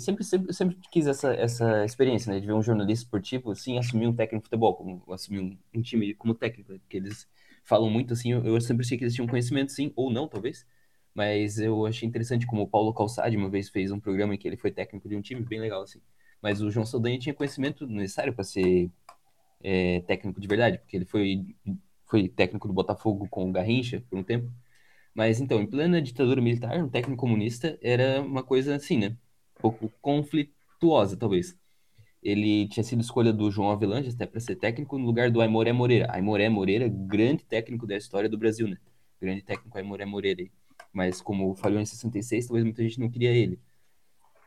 [0.00, 2.40] sempre, sempre, sempre quis essa, essa experiência, né?
[2.40, 5.80] De ver um jornalista esportivo, assim, assumir um técnico de futebol, como, assumir um, um
[5.80, 6.80] time como técnico, né?
[6.80, 7.28] porque eles
[7.62, 10.66] falam muito, assim, eu, eu sempre achei que eles tinham conhecimento, sim, ou não, talvez,
[11.14, 14.48] mas eu achei interessante como o Paulo Calçade uma vez fez um programa em que
[14.48, 16.00] ele foi técnico de um time, bem legal, assim.
[16.42, 18.90] Mas o João Saldanha tinha conhecimento necessário para ser
[19.62, 21.56] é, técnico de verdade, porque ele foi,
[22.06, 24.50] foi técnico do Botafogo com o Garrincha por um tempo.
[25.14, 29.16] Mas então, em plena ditadura militar, um técnico comunista era uma coisa assim, né?
[29.58, 31.56] pouco conflituosa, talvez.
[32.22, 35.72] ele tinha sido escolha do João Avelange até para ser técnico no lugar do Aimoré
[35.72, 36.08] Moreira.
[36.10, 38.78] Aimoré Moreira, grande técnico da história do Brasil, né?
[39.20, 40.44] Grande técnico Aimoré Moreira.
[40.92, 43.60] Mas como falhou em 66, talvez muita gente não queria ele.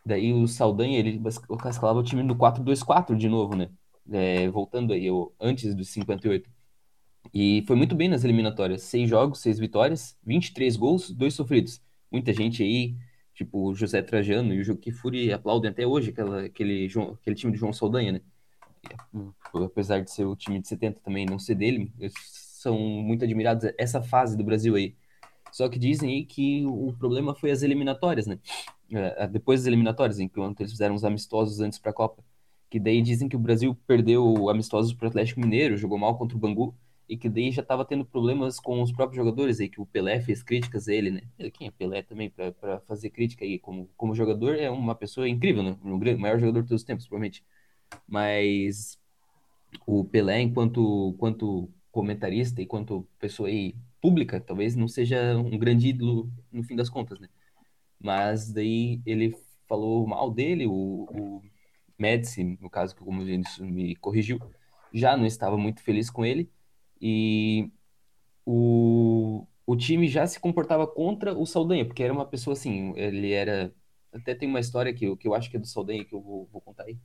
[0.05, 1.21] Daí o Saldanha, ele
[1.69, 3.69] escalava o time no 4-2-4 de novo, né?
[4.09, 6.49] É, voltando aí, eu, antes dos 58.
[7.33, 8.83] E foi muito bem nas eliminatórias.
[8.83, 11.81] Seis jogos, seis vitórias, 23 gols, dois sofridos.
[12.11, 12.95] Muita gente aí
[13.33, 17.51] Tipo, o José Trajano e o Juque Furi aplaudem até hoje aquela, aquele, aquele time
[17.51, 18.21] de João Saldanha, né?
[19.53, 22.13] Apesar de ser o time de 70 também não ser dele, eles
[22.61, 24.95] são muito admirados essa fase do Brasil aí.
[25.51, 28.39] Só que dizem aí que o problema foi as eliminatórias, né?
[28.91, 32.23] É, depois das eliminatórias, enquanto eles fizeram os amistosos antes para a Copa.
[32.71, 36.37] Que daí dizem que o Brasil perdeu amistosos para o Atlético Mineiro, jogou mal contra
[36.37, 36.73] o Bangu
[37.07, 40.21] e que daí já estava tendo problemas com os próprios jogadores aí, que o Pelé
[40.21, 41.21] fez críticas a ele, né?
[41.51, 43.59] Quem é Pelé também para fazer crítica aí?
[43.59, 45.77] Como, como jogador, é uma pessoa incrível, né?
[45.83, 47.43] O maior jogador de todos os tempos, provavelmente.
[48.07, 48.97] Mas
[49.85, 55.89] o Pelé, enquanto, enquanto comentarista e quanto pessoa aí pública, talvez não seja um grande
[55.89, 57.27] ídolo no fim das contas, né?
[57.99, 59.35] Mas daí ele
[59.67, 61.43] falou mal dele, o, o
[62.01, 64.39] Médici, no caso que como ele me corrigiu,
[64.93, 66.51] já não estava muito feliz com ele
[66.99, 67.71] e
[68.45, 73.31] o, o time já se comportava contra o Saldanha, porque era uma pessoa assim, ele
[73.31, 73.73] era.
[74.13, 76.47] Até tem uma história que, que eu acho que é do Saldanha que eu vou,
[76.51, 76.97] vou contar aí.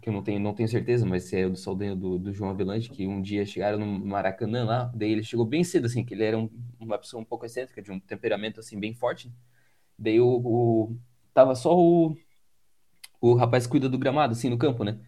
[0.00, 2.50] Que eu não tenho, não tenho certeza, mas se é do Saldanha do, do João
[2.50, 6.14] Avelange, que um dia chegaram no Maracanã lá, daí ele chegou bem cedo, assim, que
[6.14, 9.30] ele era um, uma pessoa um pouco excêntrica, de um temperamento assim bem forte.
[9.98, 10.96] Daí o, o
[11.34, 12.16] tava só o,
[13.22, 14.98] o rapaz cuida do gramado, assim, no campo, né?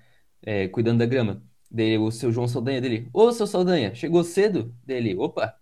[0.43, 1.43] É, cuidando da grama.
[1.71, 3.11] Dele, o seu João Saldanha dele.
[3.13, 4.75] Ô, seu Saldanha, chegou cedo?
[4.85, 5.55] Dele, opa.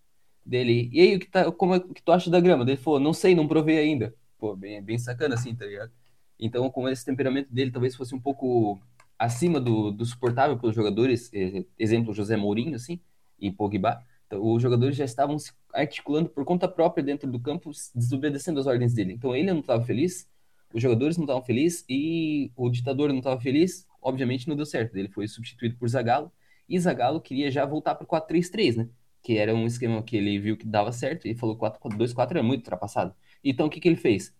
[0.44, 2.64] Dele, e aí, o que, tá, como é que tu acha da grama?
[2.64, 4.14] Dele falou, não sei, não provei ainda.
[4.38, 5.92] Pô, bem, bem sacana assim, tá ligado?
[6.38, 8.80] Então, como esse temperamento dele talvez fosse um pouco
[9.18, 11.30] acima do, do suportável pelos jogadores,
[11.78, 13.00] exemplo, José Mourinho, assim,
[13.38, 17.70] e Pogba, então, os jogadores já estavam se articulando por conta própria dentro do campo,
[17.94, 19.12] desobedecendo as ordens dele.
[19.12, 20.26] Então, ele não estava feliz,
[20.74, 24.96] os jogadores não estavam felizes e o ditador não estava feliz, obviamente não deu certo.
[24.96, 26.32] Ele foi substituído por Zagallo
[26.68, 28.88] e Zagallo queria já voltar para o 4-3-3, né?
[29.22, 32.42] Que era um esquema que ele viu que dava certo e falou que 4-2-4 é
[32.42, 33.14] muito ultrapassado.
[33.44, 34.34] Então o que, que ele fez?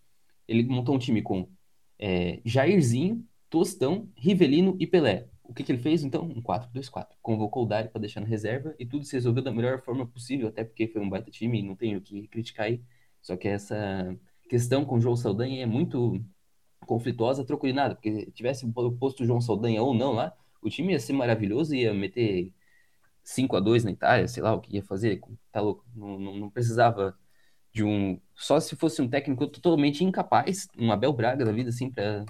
[0.49, 1.49] Ele montou um time com
[1.99, 5.29] é, Jairzinho, Tostão, Rivelino e Pelé.
[5.45, 6.25] O que, que ele fez então?
[6.25, 7.09] Um 4-2-4.
[7.21, 10.49] Convocou o Dari para deixar na reserva e tudo se resolveu da melhor forma possível,
[10.49, 12.83] até porque foi um baita time e não tenho o que criticar aí.
[13.21, 14.17] Só que essa
[14.53, 16.23] questão com o João Saldanha é muito
[16.81, 20.93] conflituosa, trocou de nada, porque tivesse posto o João Saldanha ou não lá, o time
[20.93, 22.53] ia ser maravilhoso, ia meter
[23.25, 26.37] 5 a 2 na Itália, sei lá o que ia fazer, tá louco, não, não,
[26.37, 27.19] não precisava
[27.73, 28.21] de um.
[28.35, 32.27] Só se fosse um técnico totalmente incapaz, um Abel Braga da vida, assim, para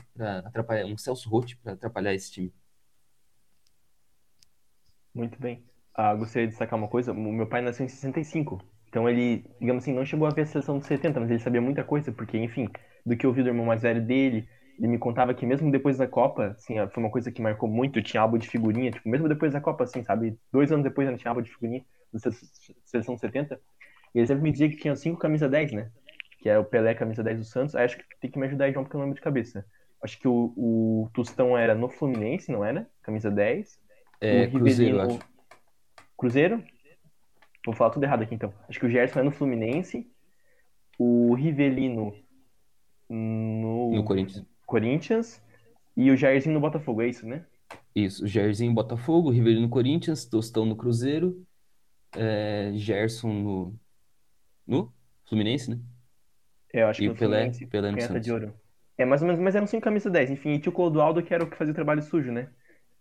[0.47, 2.55] atrapalhar, um Celso Rotti para atrapalhar esse time.
[5.13, 5.65] Muito bem.
[5.93, 8.65] Ah, gostaria de destacar uma coisa: o meu pai nasceu em 65.
[8.93, 11.63] Então ele, digamos assim, não chegou a ver a seleção de 70, mas ele sabia
[11.63, 12.69] muita coisa, porque, enfim,
[13.07, 14.47] do que eu ouvi do irmão mais velho dele.
[14.79, 18.03] Ele me contava que mesmo depois da Copa, assim, foi uma coisa que marcou muito,
[18.03, 20.39] tinha álbum de figurinha, tipo, mesmo depois da Copa, assim, sabe?
[20.53, 22.31] Dois anos depois ainda tinha álbum de figurinha da
[22.85, 23.59] seleção 70.
[24.15, 25.91] E ele sempre me dizia que tinha cinco camisa 10, né?
[26.41, 27.75] Que era o Pelé, camisa 10 do Santos.
[27.75, 29.65] Aí acho que tem que me ajudar aí, João, porque eu não lembro de cabeça.
[30.03, 32.87] Acho que o, o Tostão era no Fluminense, não era?
[33.03, 33.81] Camisa 10.
[34.21, 35.19] É, o Cruzeiro, acho.
[36.19, 36.63] Cruzeiro?
[37.65, 38.53] Vou falar tudo errado aqui então.
[38.69, 40.11] Acho que o Gerson é no Fluminense.
[40.99, 42.15] O Rivelino
[43.09, 44.47] no, no Corinthians.
[44.67, 45.43] Corinthians
[45.97, 47.45] e o Jairzinho no Botafogo, é isso, né?
[47.95, 51.45] Isso, Jairzinho Botafogo, Rivelino no Corinthians, Tostão no Cruzeiro,
[52.17, 53.81] é, Gerson no,
[54.67, 54.93] no
[55.27, 55.79] Fluminense, né?
[56.73, 58.23] É, eu acho e que o Pelé, Pelé no Santos.
[58.23, 58.55] de ouro.
[58.97, 60.31] É, mais ou menos, mas eram cinco camisa 10.
[60.31, 62.49] Enfim, e tinha o Clodoaldo, que era o que fazia o trabalho sujo, né?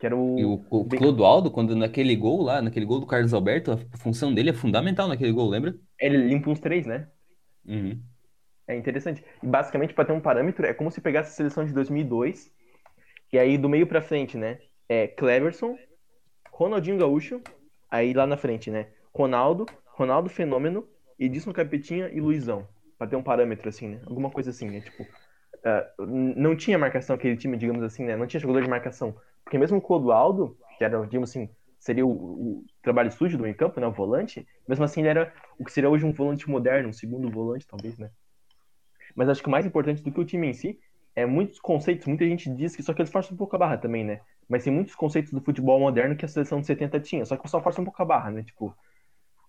[0.01, 0.39] Que era o...
[0.39, 4.33] E o, o Clodoaldo, quando naquele gol lá, naquele gol do Carlos Alberto, a função
[4.33, 5.75] dele é fundamental naquele gol, lembra?
[5.99, 7.07] Ele limpa uns três, né?
[7.63, 8.01] Uhum.
[8.67, 9.23] É interessante.
[9.43, 12.51] E basicamente, para ter um parâmetro, é como se pegasse a seleção de 2002,
[13.31, 14.57] e aí do meio para frente, né?
[14.89, 15.77] É Cleverson,
[16.51, 17.39] Ronaldinho Gaúcho,
[17.87, 18.87] aí lá na frente, né?
[19.13, 20.87] Ronaldo, Ronaldo Fenômeno,
[21.19, 22.67] Edson Capetinha e Luizão.
[22.97, 24.01] Pra ter um parâmetro assim, né?
[24.07, 24.81] Alguma coisa assim, né?
[24.81, 28.17] Tipo, uh, não tinha marcação aquele time, digamos assim, né?
[28.17, 29.15] Não tinha jogador de marcação.
[29.51, 33.53] Porque mesmo o Clodoaldo, que era, digamos assim, seria o, o, trabalho sujo do meio
[33.53, 33.85] campo, né?
[33.85, 37.29] O volante, mesmo assim ele era o que seria hoje um volante moderno, um segundo
[37.29, 38.09] volante, talvez, né?
[39.13, 40.79] Mas acho que o mais importante do que o time em si
[41.13, 42.07] é muitos conceitos.
[42.07, 44.21] Muita gente diz que só que eles forçam um pouco a barra também, né?
[44.47, 47.45] Mas tem muitos conceitos do futebol moderno que a seleção de 70 tinha, só que
[47.49, 48.43] só força um pouco a barra, né?
[48.43, 48.73] Tipo,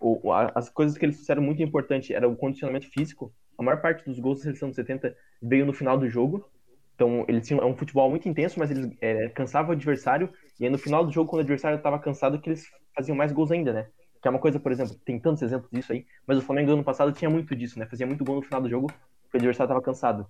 [0.00, 3.32] o, a, as coisas que eles fizeram muito importante era o condicionamento físico.
[3.56, 6.50] A maior parte dos gols da seleção de 70 veio no final do jogo.
[6.94, 10.64] Então, eles tinham é um futebol muito intenso, mas eles é, cansavam o adversário, e
[10.64, 13.50] aí no final do jogo, quando o adversário estava cansado, que eles faziam mais gols
[13.50, 13.88] ainda, né?
[14.20, 16.84] Que é uma coisa, por exemplo, tem tantos exemplos disso aí, mas o Flamengo ano
[16.84, 17.86] passado tinha muito disso, né?
[17.86, 18.86] Fazia muito gol no final do jogo,
[19.22, 20.26] porque o adversário estava cansado.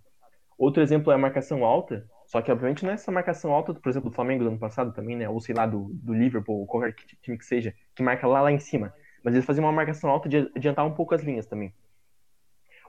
[0.57, 3.88] Outro exemplo é a marcação alta, só que obviamente não é essa marcação alta, por
[3.88, 5.29] exemplo, do Flamengo do ano passado também, né?
[5.29, 8.53] Ou sei lá, do, do Liverpool, ou qualquer time que seja, que marca lá, lá
[8.53, 8.94] em cima.
[9.25, 11.75] Mas eles faziam uma marcação alta de adiantar um pouco as linhas também.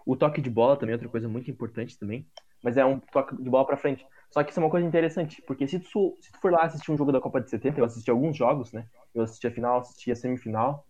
[0.05, 2.27] O toque de bola também é outra coisa muito importante também,
[2.63, 4.05] mas é um toque de bola para frente.
[4.31, 6.91] Só que isso é uma coisa interessante, porque se tu, se tu for lá assistir
[6.91, 8.85] um jogo da Copa de 70, eu assisti alguns jogos, né?
[9.13, 10.87] Eu assisti a final, assisti a semifinal.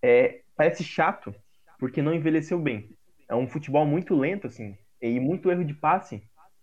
[0.00, 1.34] É, parece chato,
[1.78, 2.90] porque não envelheceu bem.
[3.28, 6.22] É um futebol muito lento, assim, e muito erro de passe.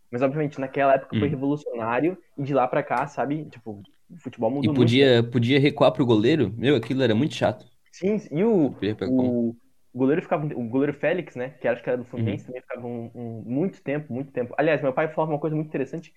[0.10, 1.20] Mas, obviamente, naquela época hum.
[1.20, 3.46] foi revolucionário, e de lá para cá, sabe?
[3.50, 5.32] Tipo, o futebol mudou E podia, muito.
[5.32, 6.54] podia recuar pro goleiro?
[6.58, 7.66] Meu, aquilo era muito chato.
[7.92, 8.76] Sim, e o,
[9.08, 9.56] o,
[9.96, 10.46] o goleiro ficava.
[10.48, 11.54] O goleiro Félix, né?
[11.62, 12.48] Que acho que era do Fluminense, uhum.
[12.48, 14.54] também ficava um, um, muito tempo, muito tempo.
[14.58, 16.14] Aliás, meu pai falava uma coisa muito interessante.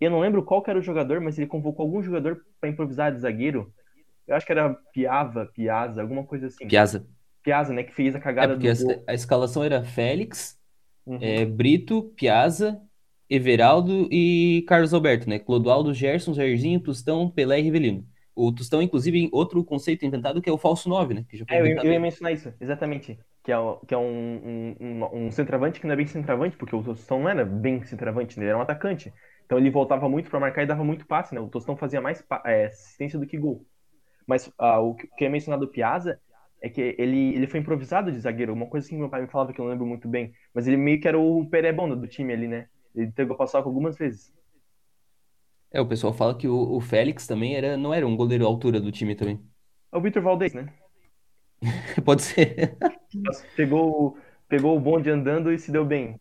[0.00, 3.20] Eu não lembro qual era o jogador, mas ele convocou algum jogador para improvisar de
[3.20, 3.72] zagueiro.
[4.26, 6.66] Eu acho que era Piava, Piazza, alguma coisa assim.
[6.66, 7.06] Piazza.
[7.44, 7.84] Piazza, né?
[7.84, 8.90] Que fez a cagada é porque do.
[8.90, 10.58] A, a escalação era Félix,
[11.06, 11.18] uhum.
[11.20, 12.82] é, Brito, Piazza,
[13.30, 15.38] Everaldo e Carlos Alberto, né?
[15.38, 18.04] Clodoaldo, Gerson, Jairzinho, Tostão, Pelé e Rivelino.
[18.34, 21.24] O Tostão, inclusive, outro conceito inventado que é o falso 9, né?
[21.28, 23.18] Que já foi é, eu, eu, ia mencionar isso, exatamente.
[23.42, 26.82] Que é, que é um, um, um, centroavante que não é bem centroavante, porque o
[26.82, 28.44] Tostão não era bem centroavante, né?
[28.44, 29.12] ele era um atacante.
[29.44, 31.40] Então ele voltava muito para marcar e dava muito passe, né?
[31.40, 33.66] O Tostão fazia mais é, assistência do que gol.
[34.26, 36.18] Mas uh, o que é mencionado do Piazza
[36.62, 38.52] é que ele, ele foi improvisado de zagueiro.
[38.52, 40.32] Uma coisa que meu pai me falava que eu não lembro muito bem.
[40.54, 42.68] Mas ele meio que era o Perebonda do time ali, né?
[42.94, 44.32] Ele pegou passar algumas vezes.
[45.72, 48.48] É, o pessoal fala que o, o Félix também era, não era um goleiro à
[48.48, 49.40] altura do time também.
[49.90, 50.70] É o Vitor Valdez, né?
[52.04, 52.76] Pode ser.
[53.56, 56.20] pegou, pegou o bonde andando e se deu bem.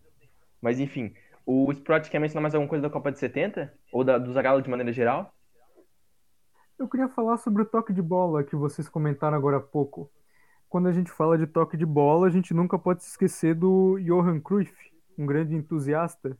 [0.61, 1.13] Mas enfim,
[1.45, 3.73] o Sprott quer mencionar mais alguma coisa da Copa de 70?
[3.91, 5.33] Ou da, do Zagallo de maneira geral?
[6.79, 10.09] Eu queria falar sobre o toque de bola que vocês comentaram agora há pouco.
[10.69, 13.99] Quando a gente fala de toque de bola, a gente nunca pode se esquecer do
[13.99, 14.73] Johan Cruyff,
[15.17, 16.37] um grande entusiasta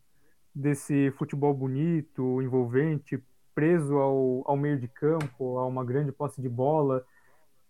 [0.53, 3.21] desse futebol bonito, envolvente,
[3.53, 7.05] preso ao, ao meio de campo, a uma grande posse de bola.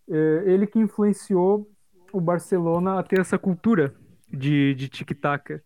[0.09, 1.69] É, ele que influenciou
[2.11, 3.93] o Barcelona a ter essa cultura
[4.29, 5.61] de, de tic-tac.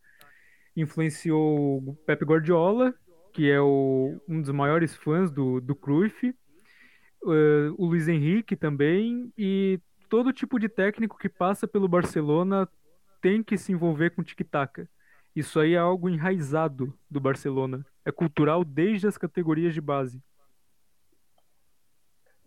[0.75, 2.93] Influenciou o Pep Guardiola,
[3.34, 6.30] que é o, um dos maiores fãs do, do Cruyff,
[7.23, 12.67] uh, o Luiz Henrique também, e todo tipo de técnico que passa pelo Barcelona
[13.21, 14.88] tem que se envolver com tic-tac.
[15.36, 17.86] Isso aí é algo enraizado do Barcelona.
[18.06, 20.21] É cultural desde as categorias de base.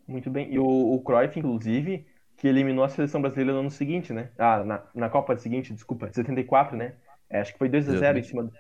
[0.07, 0.51] Muito bem.
[0.53, 2.07] E o, o Cruyff, inclusive,
[2.39, 4.31] que eliminou a seleção brasileira no ano seguinte, né?
[4.39, 6.95] Ah, na, na Copa seguinte, desculpa, 74, né?
[7.29, 8.51] É, acho que foi 2 a 0 em cima.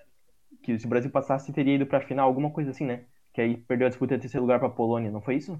[0.63, 3.05] Que se o Brasil passasse, teria ido pra final, alguma coisa assim, né?
[3.33, 5.59] Que aí perdeu a disputa de terceiro lugar pra Polônia, não foi isso?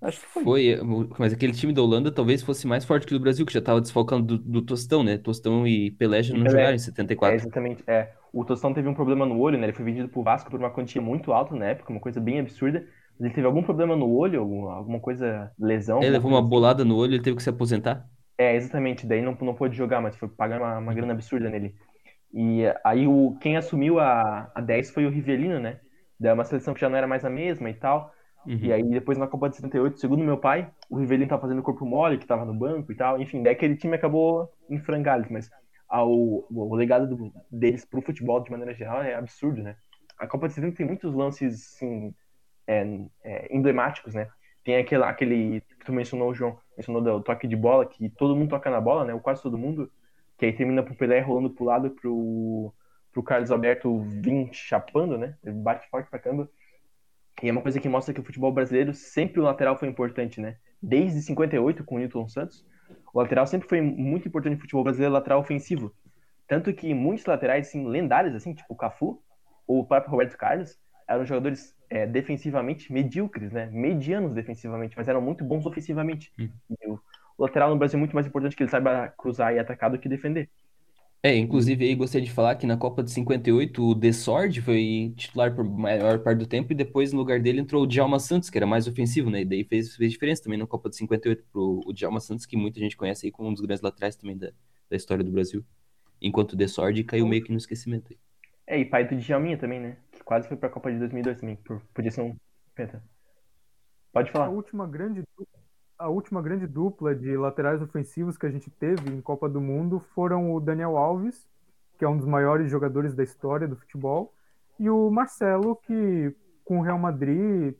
[0.00, 0.44] Acho que foi.
[0.44, 0.78] Foi,
[1.18, 3.58] mas aquele time da Holanda talvez fosse mais forte que o do Brasil, que já
[3.58, 5.18] estava desfalcando do, do, Tostão, né?
[5.18, 6.50] Tostão e Pelé já não Pelé.
[6.50, 7.32] jogaram em 74.
[7.32, 8.12] É, exatamente, é.
[8.32, 9.66] O Tostão teve um problema no olho, né?
[9.66, 12.40] Ele foi vendido pro Vasco por uma quantia muito alta na época, uma coisa bem
[12.40, 12.86] absurda.
[13.12, 16.00] Mas ele teve algum problema no olho, alguma, alguma coisa, lesão.
[16.00, 16.48] Ele levou uma assim.
[16.48, 18.08] bolada no olho, ele teve que se aposentar.
[18.38, 19.06] É, exatamente.
[19.06, 21.74] Daí não, não pôde jogar, mas foi pagar uma, uma grana absurda nele.
[22.32, 25.80] E aí o, quem assumiu a, a 10 foi o Rivelino, né?
[26.18, 28.12] Daí uma seleção que já não era mais a mesma e tal.
[28.46, 28.58] Uhum.
[28.60, 31.86] E aí, depois na Copa de 78, segundo meu pai, o Rivelino tava fazendo corpo
[31.86, 33.20] mole, que tava no banco e tal.
[33.20, 35.50] Enfim, daí aquele time acabou em frangalhos, mas
[35.88, 39.76] ao, o legado do, deles pro futebol, de maneira geral, é absurdo, né?
[40.18, 42.14] A Copa de 70 tem muitos lances, assim,
[42.66, 42.84] é,
[43.24, 44.28] é, emblemáticos, né?
[44.64, 48.50] Tem aquele, aquele que tu mencionou, João, mencionou do toque de bola, que todo mundo
[48.50, 49.14] toca na bola, né?
[49.14, 49.90] Ou quase todo mundo,
[50.38, 52.72] que aí termina pro Pelé rolando pro lado pro,
[53.12, 55.36] pro Carlos Alberto vir chapando, né?
[55.44, 56.48] Ele bate forte pra caramba.
[57.42, 60.40] E é uma coisa que mostra que o futebol brasileiro sempre o lateral foi importante,
[60.40, 60.56] né?
[60.80, 62.64] Desde 58 com o Newton Santos,
[63.12, 65.92] o lateral sempre foi muito importante no futebol brasileiro, lateral ofensivo.
[66.46, 69.22] Tanto que muitos laterais assim, lendários, assim, tipo o Cafu
[69.66, 70.78] ou o próprio Roberto Carlos,
[71.08, 73.68] eram jogadores é, defensivamente medíocres, né?
[73.72, 76.32] Medianos defensivamente, mas eram muito bons ofensivamente.
[76.38, 76.48] Hum.
[76.86, 76.92] O,
[77.38, 79.98] o, lateral no Brasil é muito mais importante que ele saiba cruzar e atacar do
[79.98, 80.48] que defender.
[81.24, 85.54] É, inclusive aí gostaria de falar que na Copa de 58 o Desord foi titular
[85.54, 88.58] por maior parte do tempo e depois no lugar dele entrou o Djalma Santos, que
[88.58, 89.42] era mais ofensivo, né?
[89.42, 92.56] E daí fez, fez diferença também na Copa de 58 pro o Djalma Santos, que
[92.56, 94.50] muita gente conhece aí como um dos grandes laterais também da,
[94.90, 95.64] da história do Brasil.
[96.20, 98.18] Enquanto o Desord caiu meio que no esquecimento aí.
[98.66, 99.98] É, e pai do Djalminha também, né?
[100.10, 102.34] Que quase foi pra Copa de 2002 também, por posição
[102.74, 103.00] penta.
[104.12, 104.46] Pode falar.
[104.46, 105.22] A última grande
[106.02, 110.00] a última grande dupla de laterais ofensivos que a gente teve em Copa do Mundo
[110.00, 111.46] foram o Daniel Alves,
[111.96, 114.34] que é um dos maiores jogadores da história do futebol,
[114.80, 116.34] E o Marcelo, que
[116.64, 117.76] com o Real Madrid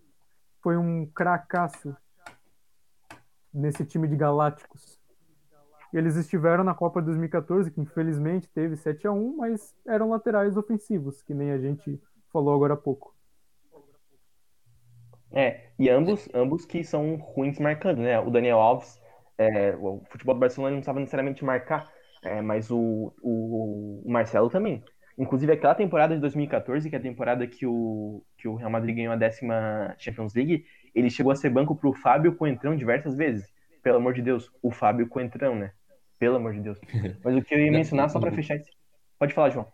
[0.61, 1.97] foi um cracaço
[3.53, 5.01] nesse time de galácticos.
[5.93, 11.23] Eles estiveram na Copa 2014, que infelizmente teve 7 a 1 mas eram laterais ofensivos,
[11.23, 12.01] que nem a gente
[12.33, 13.13] falou agora há pouco.
[15.33, 18.19] É, e ambos, ambos que são ruins marcando, né?
[18.21, 19.01] O Daniel Alves,
[19.39, 21.91] é, o futebol do Barcelona não precisava necessariamente marcar,
[22.23, 24.83] é, mas o, o, o, Marcelo também.
[25.19, 28.97] Inclusive, aquela temporada de 2014, que é a temporada que o, que o Real Madrid
[28.97, 30.65] ganhou a décima Champions League,
[30.95, 33.51] ele chegou a ser banco pro Fábio Coentrão diversas vezes.
[33.83, 35.73] Pelo amor de Deus, o Fábio Coentrão, né?
[36.19, 36.79] Pelo amor de Deus.
[37.25, 38.71] Mas o que eu ia mencionar, só para fechar esse...
[39.19, 39.67] Pode falar, João.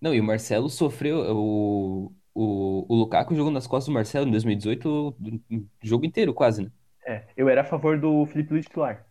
[0.00, 1.18] Não, e o Marcelo sofreu.
[1.36, 6.62] O, o, o Lukaku jogou nas costas do Marcelo em 2018 o jogo inteiro, quase,
[6.62, 6.70] né?
[7.04, 9.04] É, eu era a favor do Felipe Luiz titular.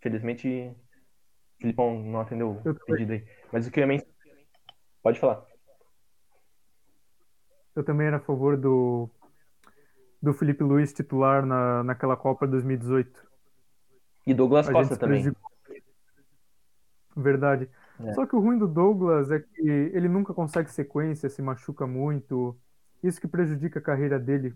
[0.00, 3.26] Felizmente, o Filipão não atendeu o pedido aí.
[3.52, 4.14] Mas o que eu ia mencionar.
[5.02, 5.44] Pode falar.
[7.74, 9.10] Eu também era a favor do,
[10.22, 13.26] do Felipe Luiz titular na, naquela Copa 2018.
[14.24, 15.32] E Douglas a Costa também.
[17.16, 17.68] Verdade.
[18.00, 18.12] É.
[18.14, 22.56] Só que o ruim do Douglas é que ele nunca consegue sequência, se machuca muito.
[23.02, 24.54] Isso que prejudica a carreira dele.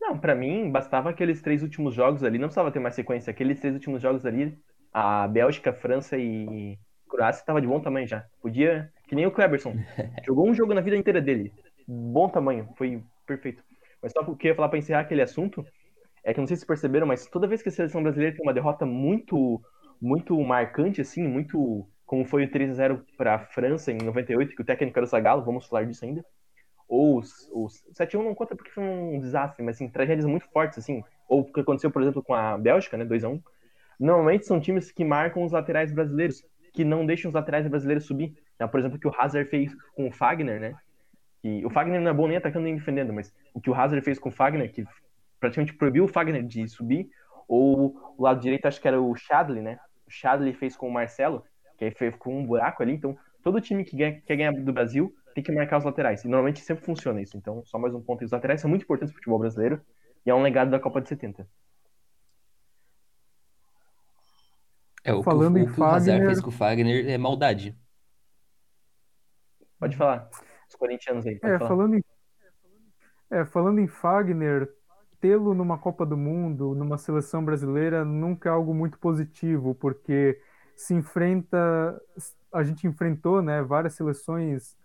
[0.00, 3.30] Não, para mim, bastava aqueles três últimos jogos ali, não precisava ter mais sequência.
[3.30, 4.58] Aqueles três últimos jogos ali,
[4.92, 8.26] a Bélgica, França e Croácia estava de bom tamanho já.
[8.40, 9.74] Podia, que nem o Kleberson.
[10.26, 11.52] Jogou um jogo na vida inteira dele.
[11.88, 13.62] Bom tamanho, foi perfeito.
[14.02, 15.64] Mas só o que eu ia falar para encerrar aquele assunto
[16.24, 18.54] é que não sei se perceberam, mas toda vez que a seleção brasileira tem uma
[18.54, 19.62] derrota muito
[20.00, 24.54] muito marcante assim, muito como foi o 3 a 0 para a França em 98,
[24.54, 26.24] que o técnico era o Zagallo, vamos falar disso ainda.
[26.86, 30.26] Ou os, os 7 a 1 não conta porque foi um desastre, mas assim, tragédias
[30.26, 33.28] muito fortes assim, ou o que aconteceu, por exemplo, com a Bélgica, né, 2 a
[33.28, 33.42] 1.
[33.98, 38.34] Normalmente são times que marcam os laterais brasileiros, que não deixam os laterais brasileiros subir.
[38.54, 40.74] Então, por exemplo, o que o Hazard fez com o Fagner, né?
[41.40, 44.04] Que o Fagner não é bom nem atacando nem defendendo, mas o que o Hazard
[44.04, 44.84] fez com o Fagner, que
[45.44, 47.10] praticamente proibiu o Fagner de subir,
[47.46, 49.78] ou o lado direito acho que era o Shadley, né?
[50.06, 51.44] O Shadley fez com o Marcelo,
[51.76, 54.72] que aí fez com um buraco ali, então todo time que quer, quer ganhar do
[54.72, 58.00] Brasil tem que marcar os laterais, e normalmente sempre funciona isso, então só mais um
[58.00, 59.80] ponto, os laterais são muito importantes para o futebol brasileiro,
[60.24, 61.46] e é um legado da Copa de 70.
[65.02, 67.76] É, o Falando que o, o, que o Hazard fez com o Fagner é maldade.
[69.78, 70.30] Pode falar,
[70.66, 71.38] os corintianos aí.
[71.42, 72.04] É, falando em,
[73.30, 74.72] é, falando em Fagner,
[75.24, 80.38] tê-lo numa Copa do Mundo, numa seleção brasileira, nunca é algo muito positivo, porque
[80.76, 81.98] se enfrenta,
[82.52, 84.76] a gente enfrentou, né, várias seleções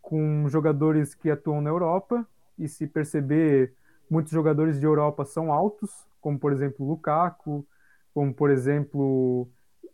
[0.00, 2.26] com jogadores que atuam na Europa,
[2.58, 3.74] e se perceber,
[4.08, 7.66] muitos jogadores de Europa são altos, como por exemplo Lukaku,
[8.14, 9.46] como por exemplo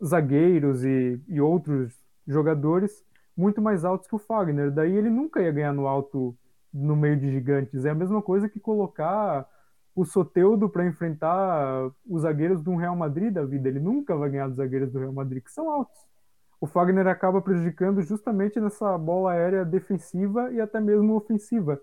[0.05, 1.93] zagueiros e, e outros
[2.29, 3.05] jogadores
[3.37, 4.71] muito mais altos que o Fagner.
[4.71, 6.37] Daí ele nunca ia ganhar no alto
[6.73, 7.85] no meio de gigantes.
[7.85, 9.49] É a mesma coisa que colocar
[9.95, 13.69] o Soteudo para enfrentar os zagueiros um Real Madrid da vida.
[13.69, 15.99] Ele nunca vai ganhar dos zagueiros do Real Madrid, que são altos.
[16.61, 21.81] O Fagner acaba prejudicando justamente nessa bola aérea defensiva e até mesmo ofensiva.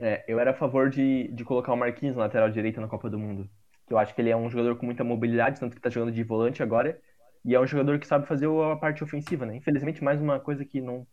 [0.00, 3.08] É, eu era a favor de, de colocar o Marquinhos na lateral direita na Copa
[3.08, 3.48] do Mundo.
[3.86, 6.12] Que eu acho que ele é um jogador com muita mobilidade, tanto que está jogando
[6.12, 7.00] de volante agora.
[7.44, 9.56] E é um jogador que sabe fazer a parte ofensiva, né?
[9.56, 11.06] Infelizmente, mais uma coisa que não,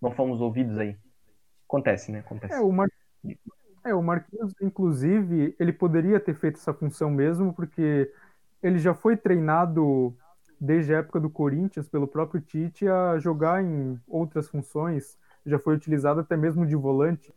[0.00, 0.96] não fomos ouvidos aí.
[1.70, 2.18] Acontece, né?
[2.18, 2.52] Acontece.
[2.52, 2.88] É, o, Mar...
[3.84, 8.12] é, o Marquinhos, inclusive, ele poderia ter feito essa função mesmo, porque
[8.60, 10.12] ele já foi treinado
[10.60, 15.16] desde a época do Corinthians pelo próprio Tite a jogar em outras funções,
[15.46, 17.32] já foi utilizado até mesmo de volante.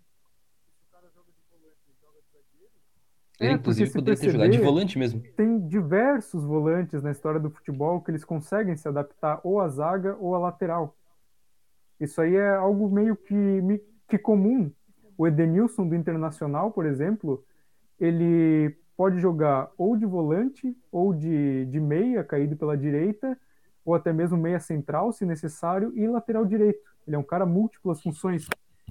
[3.40, 5.22] Ele, é, inclusive, poderia ter jogado de volante mesmo.
[5.36, 10.18] Tem diversos volantes na história do futebol que eles conseguem se adaptar ou à zaga
[10.20, 10.96] ou à lateral.
[12.00, 13.62] Isso aí é algo meio que
[14.08, 14.72] que comum.
[15.18, 17.46] O Edenilson do Internacional, por exemplo,
[18.00, 23.38] ele pode jogar ou de volante ou de, de meia, caído pela direita,
[23.86, 26.80] ou até mesmo meia central, se necessário, e lateral direito.
[27.06, 28.48] Ele é um cara múltiplas funções,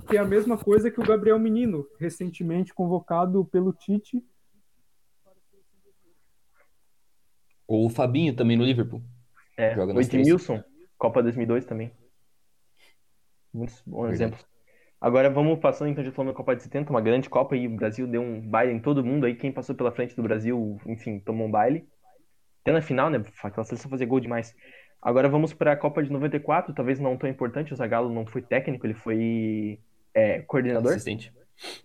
[0.09, 4.25] que é a mesma coisa que o Gabriel Menino, recentemente convocado pelo Tite.
[7.67, 9.03] Ou o Fabinho também no Liverpool.
[9.57, 10.63] É, Joga o Edmilson,
[10.99, 11.93] Copa 2002 também.
[13.53, 14.15] Muitos bons Verdade.
[14.15, 14.52] exemplos.
[15.03, 17.71] Agora vamos passando, então, já falando da Copa de 70, uma grande Copa e o
[17.75, 19.35] Brasil deu um baile em todo mundo aí.
[19.35, 21.85] Quem passou pela frente do Brasil, enfim, tomou um baile.
[22.61, 23.21] Até na final, né?
[23.43, 24.55] Aquela seleção fazia gol demais.
[25.03, 27.73] Agora vamos para a Copa de 94, talvez não tão importante.
[27.73, 29.81] O Zagallo não foi técnico, ele foi
[30.15, 30.93] é, coordenador.
[30.93, 31.33] Assistente.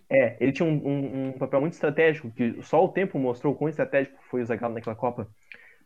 [0.08, 3.68] É, ele tinha um, um, um, papel muito estratégico, que só o tempo mostrou quão
[3.68, 5.28] estratégico foi o Zagallo naquela Copa.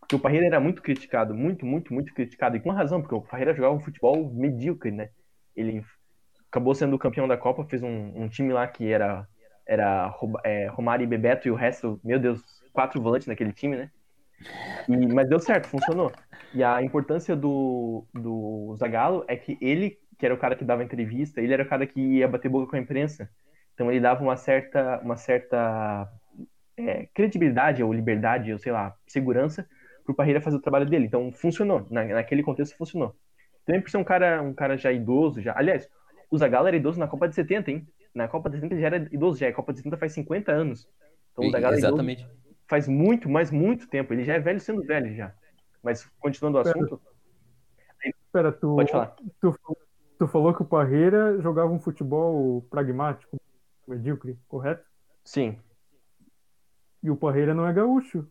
[0.00, 2.58] Porque o Parreira era muito criticado, muito, muito, muito criticado.
[2.58, 5.08] E com razão, porque o Parreira jogava um futebol medíocre, né?
[5.56, 5.82] Ele
[6.52, 9.26] acabou sendo campeão da Copa, fez um, um time lá que era,
[9.66, 12.42] era é, Romário e Bebeto e o resto, meu Deus,
[12.74, 13.90] quatro volantes naquele time, né?
[14.86, 16.12] E, mas deu certo, funcionou.
[16.52, 20.84] E a importância do, do Zagallo é que ele, que era o cara que dava
[20.84, 23.30] entrevista, ele era o cara que ia bater boca com a imprensa.
[23.72, 26.06] Então ele dava uma certa, uma certa
[26.76, 29.66] é, credibilidade ou liberdade, ou sei lá, segurança
[30.04, 31.06] pro Parreira fazer o trabalho dele.
[31.06, 33.16] Então funcionou, Na, naquele contexto funcionou.
[33.64, 35.56] Também por ser um cara, um cara já idoso, já.
[35.56, 35.88] Aliás,
[36.32, 37.86] o Zagallo era idoso na Copa de 70, hein?
[38.14, 39.48] Na Copa de 70 ele já era idoso, já.
[39.48, 40.88] A Copa de 70 faz 50 anos.
[41.30, 42.22] Então o Zagallo Exatamente.
[42.22, 44.14] É idoso, faz muito, mas muito tempo.
[44.14, 45.34] Ele já é velho sendo velho já.
[45.82, 46.98] Mas continuando o assunto.
[48.02, 49.14] Espera, tu, Pode falar.
[49.42, 49.54] Tu,
[50.18, 53.38] tu falou que o Parreira jogava um futebol pragmático,
[53.86, 54.86] medíocre, correto?
[55.22, 55.58] Sim.
[57.02, 58.26] E o Parreira não é gaúcho.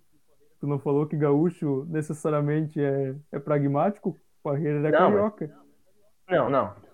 [0.59, 4.09] Tu não falou que gaúcho necessariamente é, é pragmático?
[4.09, 5.55] O Parreira é não, carioca.
[6.27, 6.39] Mas...
[6.39, 6.90] Não, não.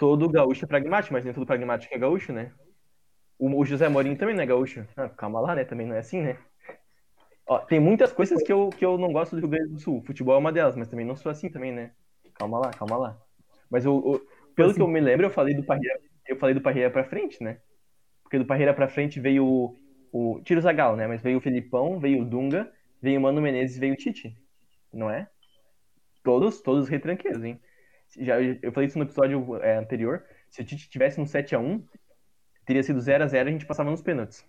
[0.00, 2.50] Todo gaúcho é pragmático, mas nem todo pragmático é gaúcho, né?
[3.38, 4.86] O, José Mourinho também não é gaúcho.
[4.96, 5.62] Ah, calma lá, né?
[5.62, 6.38] Também não é assim, né?
[7.46, 10.02] Ó, tem muitas coisas que eu, que eu não gosto do Rio Grande do Sul.
[10.06, 11.90] Futebol é uma delas, mas também não sou assim também, né?
[12.34, 13.18] Calma lá, calma lá.
[13.70, 14.26] Mas eu, eu
[14.56, 17.04] pelo assim, que eu me lembro, eu falei do Parreira, eu falei do Parreira pra
[17.04, 17.60] frente, né?
[18.22, 19.76] Porque do Parreira pra frente veio o,
[20.12, 21.06] o Tiro Zagal, né?
[21.06, 22.72] Mas veio o Felipão, veio o Dunga,
[23.02, 24.34] veio o Mano Menezes, veio o Tite.
[24.90, 25.28] Não é?
[26.24, 27.60] Todos, todos retranqueiros, hein?
[28.18, 30.24] Já, eu falei isso no episódio é, anterior.
[30.50, 31.84] Se o Tite tivesse no 7x1,
[32.64, 34.44] teria sido 0x0 e a gente passava nos pênaltis.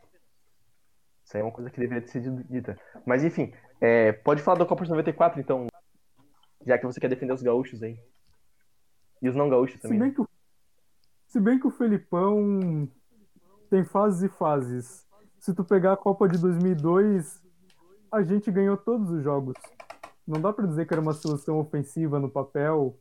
[1.24, 2.78] Isso aí é uma coisa que deveria ter sido dita.
[3.06, 5.68] Mas enfim, é, pode falar da Copa de 94, então,
[6.66, 8.00] já que você quer defender os gaúchos aí.
[9.22, 9.98] E os não gaúchos também.
[9.98, 10.30] Se bem que o,
[11.28, 12.90] se bem que o Felipão
[13.70, 15.08] tem fases e fases.
[15.40, 17.42] Se tu pegar a Copa de 2002,
[18.12, 19.56] a gente ganhou todos os jogos.
[20.28, 23.00] Não dá para dizer que era uma seleção ofensiva no papel.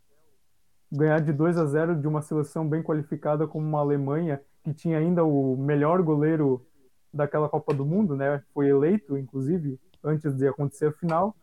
[0.92, 4.98] Ganhar de 2 a 0 de uma seleção bem qualificada como uma Alemanha, que tinha
[4.98, 6.66] ainda o melhor goleiro
[7.12, 8.42] daquela Copa do Mundo, né?
[8.52, 11.36] Foi eleito, inclusive, antes de acontecer a final.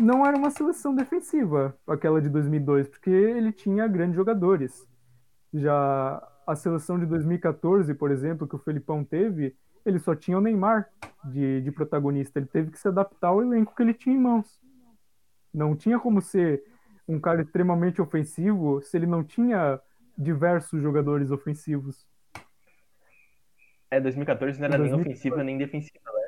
[0.00, 4.86] Não era uma seleção defensiva, aquela de 2002, porque ele tinha grandes jogadores.
[5.52, 10.40] Já a seleção de 2014, por exemplo, que o Felipão teve, ele só tinha o
[10.40, 10.88] Neymar
[11.24, 12.38] de, de protagonista.
[12.38, 14.60] Ele teve que se adaptar ao elenco que ele tinha em mãos.
[15.52, 16.64] Não tinha como ser
[17.06, 19.80] um cara extremamente ofensivo se ele não tinha
[20.16, 22.06] diversos jogadores ofensivos.
[23.90, 25.04] É, 2014 não era 2014.
[25.04, 26.24] nem ofensiva nem defensiva, né?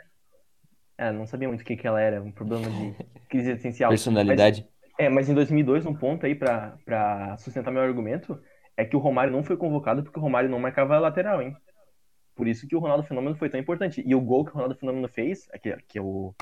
[0.98, 2.94] É, não sabia muito o que, que ela era, um problema de
[3.28, 3.90] crise existencial.
[3.90, 4.62] Personalidade.
[4.62, 8.40] Mas, é, mas em 2002, um ponto aí pra, pra sustentar meu argumento,
[8.76, 11.56] é que o Romário não foi convocado porque o Romário não marcava a lateral, hein?
[12.34, 14.02] Por isso que o Ronaldo Fenômeno foi tão importante.
[14.06, 16.34] E o gol que o Ronaldo Fenômeno fez, é que, que é o...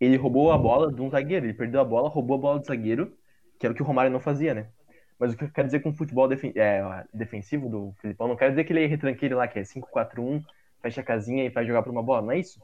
[0.00, 2.66] ele roubou a bola de um zagueiro, ele perdeu a bola, roubou a bola do
[2.66, 3.12] zagueiro,
[3.58, 4.68] que era o que o Romário não fazia, né?
[5.18, 8.36] Mas o que eu quero dizer com o futebol defen é, defensivo do Filipão, não
[8.36, 10.42] quero dizer que ele é retranqueiro lá, que é 5-4-1,
[10.82, 12.60] fecha a casinha e vai jogar por uma bola, não é isso.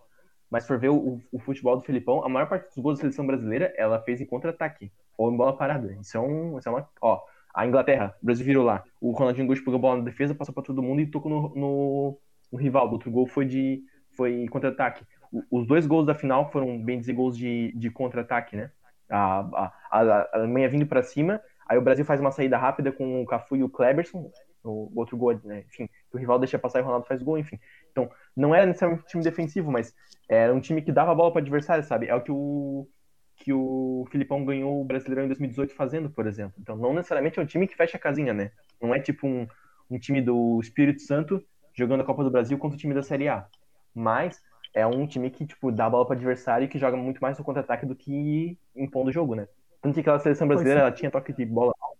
[0.50, 3.26] Mas for ver o, o, futebol do Filipão, a maior parte dos gols da seleção
[3.26, 5.96] brasileira, ela fez em contra-ataque, ou em bola parada.
[5.98, 6.86] Isso é, um, isso é uma...
[7.00, 7.22] Ó,
[7.54, 10.54] a Inglaterra, o Brasil virou lá, o Ronaldinho Gaúcho pegou a bola na defesa, passou
[10.54, 12.18] para todo mundo e tocou no, no,
[12.52, 12.88] no rival.
[12.88, 13.82] O outro gol foi de
[14.14, 15.04] foi contra-ataque.
[15.50, 18.70] Os dois gols da final foram, bem dizer, gols de, de contra-ataque, né?
[19.12, 21.40] A, a, a Alemanha vindo para cima
[21.72, 24.30] Aí o Brasil faz uma saída rápida com o Cafu e o Kleberson,
[24.62, 25.64] o outro gol, né?
[25.66, 27.58] enfim, o rival deixa passar e o Ronaldo faz gol, enfim.
[27.90, 29.94] Então, não era necessariamente um time defensivo, mas
[30.28, 32.08] era um time que dava a bola para adversário, sabe?
[32.08, 32.86] É o que o
[33.34, 36.54] que o Filipão ganhou o Brasileirão em 2018 fazendo, por exemplo.
[36.60, 38.52] Então, não necessariamente é um time que fecha a casinha, né?
[38.80, 39.48] Não é tipo um,
[39.90, 41.42] um time do Espírito Santo
[41.74, 43.46] jogando a Copa do Brasil contra o time da Série A.
[43.94, 44.40] Mas
[44.74, 47.38] é um time que, tipo, dá a bola para adversário e que joga muito mais
[47.38, 49.46] no contra-ataque do que impondo o jogo, né?
[49.80, 51.98] Tanto que aquela seleção brasileira ela tinha toque de bola alto,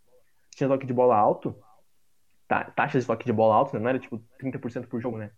[0.51, 1.55] tinha toque de bola alto,
[2.49, 3.81] tá, taxa de toque de bola alto, né?
[3.81, 5.31] não era tipo 30% por jogo, né?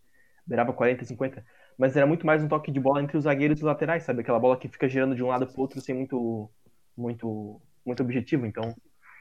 [0.47, 1.45] Beirava 40, 50.
[1.79, 4.21] Mas era muito mais um toque de bola entre os zagueiros e os laterais, sabe?
[4.21, 6.51] Aquela bola que fica girando de um lado pro outro sem muito,
[6.97, 8.47] muito, muito objetivo.
[8.47, 8.77] Então,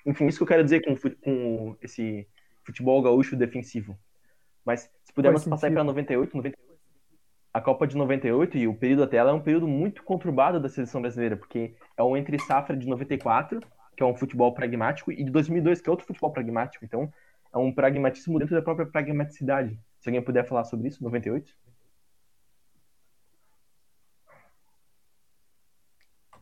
[0.05, 2.28] enfim, isso que eu quero dizer com, com esse
[2.64, 3.97] futebol gaúcho defensivo.
[4.66, 6.72] Mas se pudermos passar para 98, 98,
[7.54, 10.68] a Copa de 98 e o período até ela é um período muito conturbado da
[10.68, 13.62] seleção brasileira, porque é um entre safra de 94,
[13.95, 16.84] que é um futebol pragmático, e de 2002, que é outro futebol pragmático.
[16.84, 17.14] Então,
[17.54, 19.80] é um pragmatismo dentro da própria pragmaticidade.
[19.99, 21.54] Se alguém puder falar sobre isso, 98?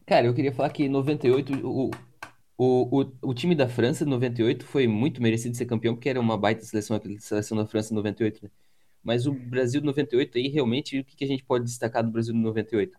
[0.06, 1.92] Cara, eu queria falar que 98, o,
[2.58, 6.38] o, o, o time da França, 98, foi muito merecido ser campeão, porque era uma
[6.38, 8.50] baita seleção, aquela seleção da França 98, né?
[9.04, 12.98] Mas o Brasil 98 aí, realmente, o que, a gente pode destacar do Brasil 98?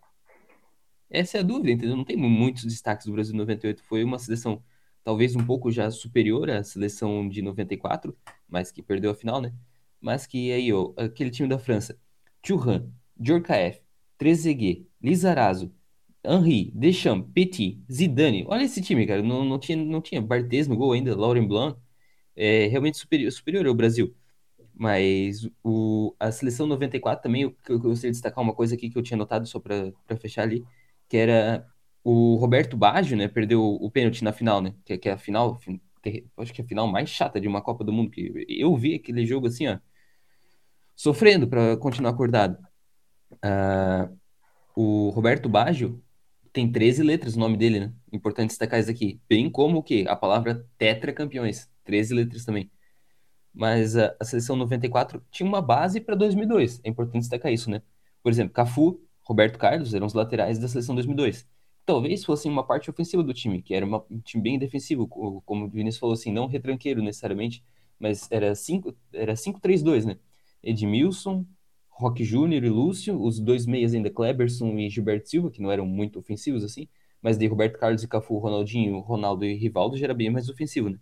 [1.10, 1.96] Essa é a dúvida, entendeu?
[1.96, 3.82] Não tem muitos destaques do Brasil em 98.
[3.84, 4.62] Foi uma seleção
[5.04, 8.16] talvez um pouco já superior à seleção de 94,
[8.48, 9.52] mas que perdeu a final, né?
[10.00, 11.98] Mas que aí, ó, aquele time da França,
[12.42, 13.80] Thuram, Djorkaeff,
[14.18, 15.72] Trezeguet, Lizarazo,
[16.24, 18.44] Henri, Deschamps, Petit, Zidane.
[18.48, 19.22] Olha esse time, cara.
[19.22, 21.78] Não, não, tinha, não tinha Barthez no gol ainda, Lauren Blanc.
[22.36, 24.14] É realmente superior, superior ao Brasil.
[24.82, 28.98] Mas o, a seleção 94 também, eu, eu gostaria de destacar uma coisa aqui que
[28.98, 30.64] eu tinha notado só para fechar ali,
[31.08, 31.64] que era
[32.02, 35.56] o Roberto Baggio, né, perdeu o pênalti na final, né, que, que é a final,
[36.36, 38.96] acho que é a final mais chata de uma Copa do Mundo, que eu vi
[38.96, 39.78] aquele jogo assim, ó,
[40.96, 42.58] sofrendo para continuar acordado.
[43.34, 44.18] Uh,
[44.74, 46.02] o Roberto Baggio
[46.52, 47.92] tem 13 letras o nome dele, né?
[48.12, 49.20] Importante destacar isso aqui.
[49.28, 50.04] Bem como o quê?
[50.08, 51.68] A palavra tetracampeões.
[51.84, 52.70] 13 letras também.
[53.54, 56.80] Mas a, a seleção 94 tinha uma base para 2002.
[56.84, 57.82] É importante destacar isso, né?
[58.22, 61.46] Por exemplo, Cafu, Roberto Carlos eram os laterais da seleção 2002.
[61.84, 65.66] Talvez fosse uma parte ofensiva do time, que era uma, um time bem defensivo, como
[65.66, 67.64] o Vinícius falou assim, não retranqueiro necessariamente,
[67.98, 70.18] mas era 5-3-2, era 5-3-2, né?
[70.62, 71.44] Edmilson,
[71.88, 75.86] Roque Júnior e Lúcio, os dois meias ainda, Kleberson e Gilberto Silva, que não eram
[75.86, 76.88] muito ofensivos assim,
[77.20, 80.88] mas de Roberto Carlos e Cafu, Ronaldinho, Ronaldo e Rivaldo já era bem mais ofensivo,
[80.90, 80.98] né?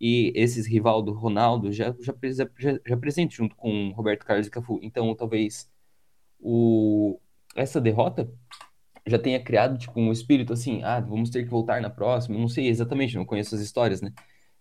[0.00, 2.14] E esses Rivaldo, Ronaldo já já,
[2.58, 4.78] já, já presente junto com Roberto Carlos e Cafu.
[4.82, 5.70] Então, talvez
[6.40, 7.20] o
[7.56, 8.32] essa derrota
[9.06, 12.38] já tenha criado tipo um espírito assim, ah, vamos ter que voltar na próxima.
[12.38, 14.12] Não sei exatamente, não conheço as histórias, né?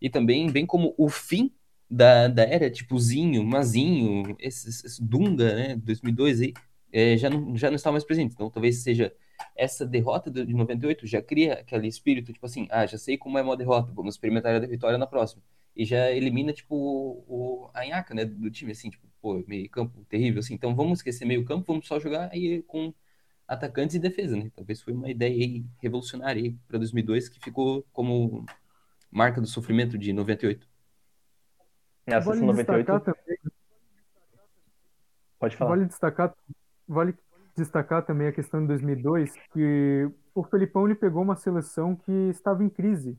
[0.01, 1.51] E também bem como o fim
[1.89, 6.53] da, da era, tipo Zinho, Mazinho, esse, esse Dunga, né, 2002 aí,
[6.91, 8.33] é, já, não, já não está mais presente.
[8.33, 9.13] Então talvez seja
[9.55, 13.41] essa derrota de 98 já cria aquele espírito, tipo assim, ah, já sei como é
[13.41, 15.41] uma derrota, vamos experimentar a vitória na próxima.
[15.75, 20.03] E já elimina, tipo, o, a nhaca, né, do time, assim, tipo, pô, meio campo
[20.05, 20.53] terrível, assim.
[20.53, 22.93] Então vamos esquecer meio campo, vamos só jogar aí com
[23.47, 24.51] atacantes e defesa, né?
[24.55, 28.45] Talvez foi uma ideia aí revolucionária aí para 2002 que ficou como
[29.11, 30.67] marca do sofrimento de 98.
[32.07, 33.05] É, vale 98...
[33.05, 33.37] também.
[35.39, 35.71] Pode falar.
[35.71, 36.35] Vale destacar,
[36.87, 37.13] vale
[37.57, 42.63] destacar também a questão de 2002, que o Felipão ele pegou uma seleção que estava
[42.63, 43.17] em crise.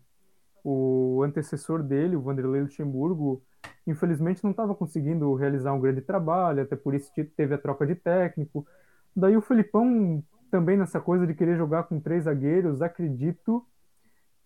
[0.64, 3.42] O antecessor dele, o Vanderlei Luxemburgo,
[3.86, 7.94] infelizmente não estava conseguindo realizar um grande trabalho, até por isso teve a troca de
[7.94, 8.66] técnico.
[9.14, 13.66] Daí o Felipão, também nessa coisa de querer jogar com três zagueiros, acredito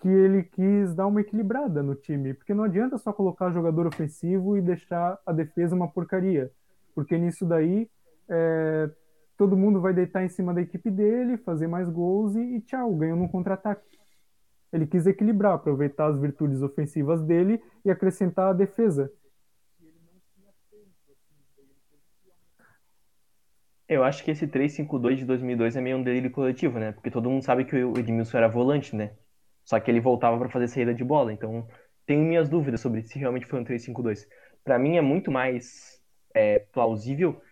[0.01, 4.57] que ele quis dar uma equilibrada no time, porque não adianta só colocar jogador ofensivo
[4.57, 6.51] e deixar a defesa uma porcaria,
[6.95, 7.89] porque nisso daí
[8.29, 8.91] é,
[9.43, 12.95] todo mundo vai deitar em cima da equipe dele, fazer mais gols e, e tchau,
[12.95, 13.99] ganhou num contra-ataque.
[14.73, 19.13] Ele quis equilibrar, aproveitar as virtudes ofensivas dele e acrescentar a defesa.
[23.89, 26.93] Eu acho que esse 3-5-2 de 2002 é meio um delírio coletivo, né?
[26.93, 29.11] Porque todo mundo sabe que o Edmilson era volante, né?
[29.65, 31.33] Só que ele voltava para fazer saída de bola.
[31.33, 31.67] Então,
[32.07, 34.25] tenho minhas dúvidas sobre se realmente foi um 3-5-2.
[34.63, 36.01] Para mim, é muito mais
[36.33, 37.43] é, plausível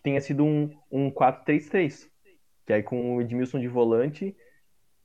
[0.00, 2.08] que tenha sido um, um 4-3-3.
[2.66, 4.34] Que aí com o Edmilson de volante,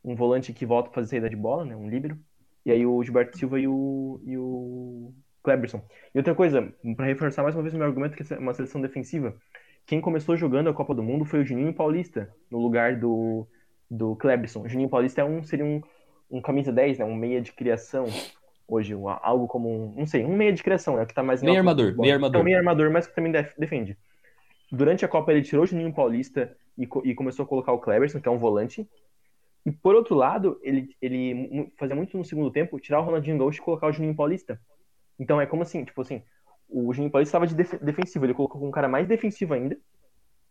[0.04, 1.76] um volante que volta para fazer saída de bola, né?
[1.76, 2.18] Um líbero.
[2.66, 5.82] E aí o Gilberto Silva e o, e o Kleberson.
[6.14, 8.82] E outra coisa, para reforçar mais uma vez o meu argumento, que é uma seleção
[8.82, 9.36] defensiva.
[9.86, 13.46] Quem começou jogando a Copa do Mundo foi o Juninho Paulista, no lugar do,
[13.92, 14.64] do Kleberson.
[14.64, 15.82] O Juninho Paulista é um, seria um,
[16.32, 17.06] um camisa 10, né?
[17.06, 18.06] Um meia de criação
[18.68, 21.44] hoje, algo como um, não sei, um meia de criação, é o que tá mais
[21.44, 22.40] meia armador, meia armador.
[22.40, 23.96] É um meia armador, mas que também defende.
[24.76, 28.20] Durante a Copa ele tirou o Juninho Paulista e, e começou a colocar o Cleverson,
[28.20, 28.88] que é um volante.
[29.66, 33.62] E por outro lado, ele, ele fazia muito no segundo tempo tirar o Ronaldinho Gaúcho
[33.62, 34.60] e colocar o Juninho Paulista.
[35.18, 36.22] Então é como assim, tipo assim,
[36.68, 39.78] o Juninho Paulista estava de def defensivo, ele colocou um cara mais defensivo ainda.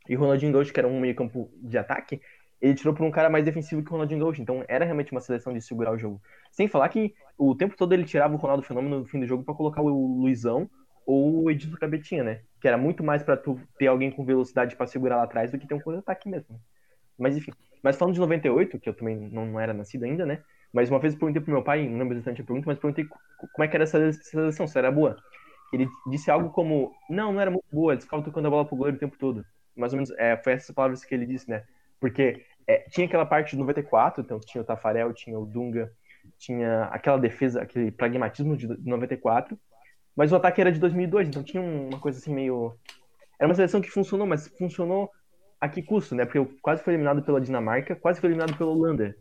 [0.09, 2.21] E o Ronaldinho Gaúcho, que era um meio campo de ataque,
[2.63, 4.41] ele tirou por um cara mais defensivo que o Ronaldinho Gaúcho.
[4.41, 6.21] Então era realmente uma seleção de segurar o jogo.
[6.51, 9.45] Sem falar que o tempo todo ele tirava o Ronaldo Fenômeno no fim do jogo
[9.45, 10.69] para colocar o Luizão
[11.07, 12.41] ou o Edson Cabetinha, né?
[12.61, 15.59] Que era muito mais para tu ter alguém com velocidade para segurar lá atrás do
[15.59, 16.61] que ter um contra-ataque mesmo.
[17.19, 17.53] Mas enfim.
[17.83, 20.43] Mas falando de 98, que eu também não, não era nascido ainda, né?
[20.73, 23.07] Mas uma vez eu perguntei pro meu pai, não lembro exatamente a pergunta, mas perguntei
[23.53, 25.17] como é que era essa seleção, se era boa.
[25.73, 28.77] Ele disse algo como, não, não era muito boa, eles ficavam tocando a bola pro
[28.77, 29.45] goleiro o tempo todo.
[29.77, 31.65] Mais ou menos, é, foi essas palavras que ele disse, né?
[32.01, 35.93] Porque é, tinha aquela parte de 94, então tinha o Tafarel, tinha o Dunga,
[36.39, 39.59] tinha aquela defesa, aquele pragmatismo de 94,
[40.17, 42.75] mas o ataque era de 2002, então tinha uma coisa assim meio.
[43.39, 45.11] Era uma seleção que funcionou, mas funcionou
[45.61, 46.25] a que custo, né?
[46.25, 49.17] Porque quase foi eliminado pela Dinamarca, quase foi eliminado pela Holanda.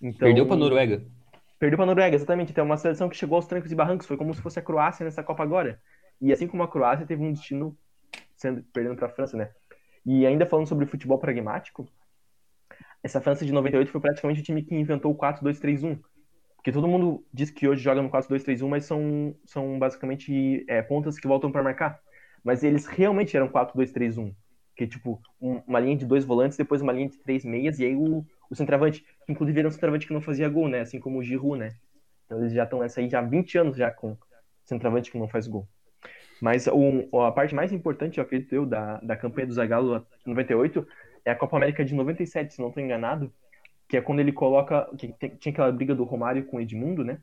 [0.00, 1.02] Então, perdeu para Noruega.
[1.58, 2.52] Perdeu para Noruega, exatamente.
[2.52, 4.62] Então, é uma seleção que chegou aos trancos e barrancos, foi como se fosse a
[4.62, 5.80] Croácia nessa Copa agora.
[6.20, 7.76] E assim como a Croácia teve um destino
[8.36, 9.50] sendo perdendo para a França, né?
[10.06, 11.88] E ainda falando sobre futebol pragmático,
[13.02, 15.98] essa França de 98 foi praticamente o time que inventou o 4-2-3-1.
[16.58, 21.18] Porque todo mundo diz que hoje joga no 4-2-3-1, mas são, são basicamente é, pontas
[21.18, 22.00] que voltam para marcar.
[22.42, 24.34] Mas eles realmente eram 4-2-3-1.
[24.76, 27.84] Que tipo, um, uma linha de dois volantes, depois uma linha de três meias, e
[27.84, 30.80] aí o, o centroavante, inclusive era um centroavante que não fazia gol, né?
[30.80, 31.74] Assim como o Giroud, né?
[32.26, 34.16] Então eles já estão nessa aí já há 20 anos já com
[34.64, 35.66] centroavante que não faz gol.
[36.40, 40.86] Mas a parte mais importante, eu acredito eu, da, da campanha do Zagallo 98
[41.24, 43.32] é a Copa América de 97, se não estou enganado,
[43.88, 44.88] que é quando ele coloca.
[44.96, 47.18] Que tinha aquela briga do Romário com o Edmundo, né?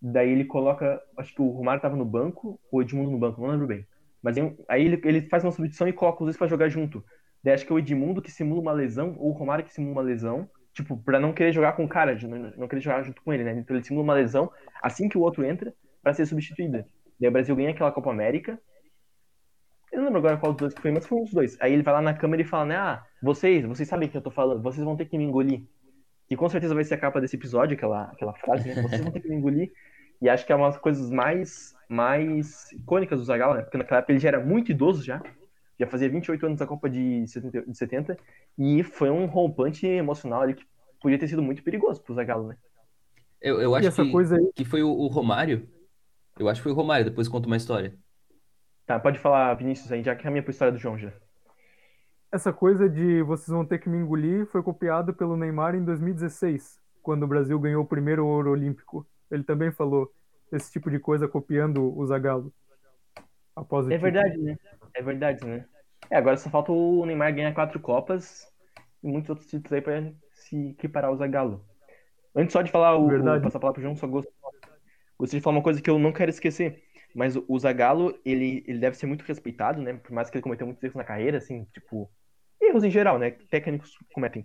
[0.00, 1.00] Daí ele coloca.
[1.16, 3.86] Acho que o Romário estava no banco, o Edmundo no banco, não lembro bem.
[4.22, 4.36] Mas
[4.68, 7.04] aí ele, ele faz uma substituição e coloca os dois para jogar junto.
[7.42, 9.92] Daí acho que é o Edmundo que simula uma lesão, ou o Romário que simula
[9.92, 13.20] uma lesão, tipo, pra não querer jogar com o cara, não, não querer jogar junto
[13.20, 13.52] com ele, né?
[13.52, 16.84] Então ele simula uma lesão assim que o outro entra para ser substituído.
[17.20, 18.58] Daí o Brasil ganha aquela Copa América.
[19.92, 21.60] Eu não lembro agora qual dos dois que foi, mas foi um dos dois.
[21.60, 22.76] Aí ele vai lá na câmera e fala, né?
[22.76, 25.62] Ah, vocês, vocês sabem o que eu tô falando, vocês vão ter que me engolir
[26.32, 28.80] que com certeza vai ser a capa desse episódio, aquela, aquela frase, né?
[28.80, 29.70] Vocês vão ter que me engolir.
[30.18, 33.62] E acho que é uma das coisas mais, mais icônicas do Zagallo, né?
[33.62, 35.22] Porque naquela época ele já era muito idoso já.
[35.78, 38.18] Já fazia 28 anos da Copa de 70, de 70
[38.58, 40.64] e foi um rompante emocional ali que
[41.02, 42.56] podia ter sido muito perigoso pro Zagallo, né?
[43.38, 44.52] Eu, eu acho que, aí...
[44.54, 45.68] que foi o, o, Romário.
[46.38, 47.94] Eu acho que foi o Romário, depois conta uma história.
[48.86, 51.12] Tá, pode falar, Vinícius, aí, já que é a minha história do João já.
[52.32, 56.80] Essa coisa de vocês vão ter que me engolir foi copiado pelo Neymar em 2016,
[57.02, 59.06] quando o Brasil ganhou o primeiro ouro olímpico.
[59.30, 60.10] Ele também falou
[60.50, 62.50] esse tipo de coisa copiando o Zagallo.
[63.54, 64.56] Após o é verdade, né?
[64.94, 65.66] É verdade, né?
[66.08, 68.50] É, agora só falta o Neymar ganhar quatro Copas
[69.02, 71.62] e muitos outros títulos aí para se equiparar ao Zagallo.
[72.34, 74.32] Antes só de falar o, o passar a palavra pro João, só gosto,
[75.18, 76.82] gostaria de falar uma coisa que eu não quero esquecer.
[77.14, 79.92] Mas o Zagallo, ele, ele deve ser muito respeitado, né?
[79.92, 82.10] Por mais que ele cometeu muitos erros na carreira, assim, tipo,
[82.62, 83.30] erros em geral, né?
[83.50, 84.44] Técnicos cometem.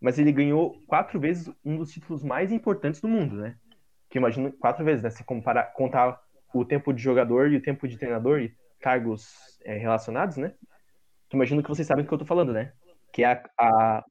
[0.00, 3.56] Mas ele ganhou quatro vezes um dos títulos mais importantes do mundo, né?
[4.10, 5.10] Que imagino quatro vezes, né?
[5.10, 6.20] Se comparar, contar
[6.52, 10.54] o tempo de jogador e o tempo de treinador e cargos é, relacionados, né?
[11.28, 12.72] Que imagino que vocês sabem do que eu tô falando, né?
[13.12, 14.04] Que é a, a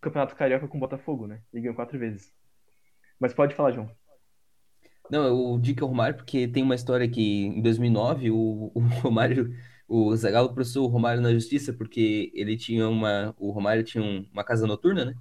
[0.00, 1.40] Campeonato Carioca com o Botafogo, né?
[1.52, 2.32] Ele ganhou quatro vezes.
[3.18, 3.90] Mas pode falar, João.
[5.10, 8.70] Não, eu digo que é o Romário porque tem uma história que em 2009 o,
[8.74, 9.52] o Romário
[9.90, 13.34] o Zagallo processou o Romário na justiça porque ele tinha uma.
[13.36, 15.14] O Romário tinha um, uma casa noturna, né?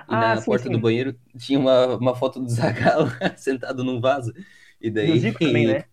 [0.00, 0.72] E ah, na sim, porta sim.
[0.72, 4.34] do banheiro tinha uma, uma foto do Zagallo sentado num vaso.
[4.80, 5.10] E daí.
[5.10, 5.84] E o Zico também, né?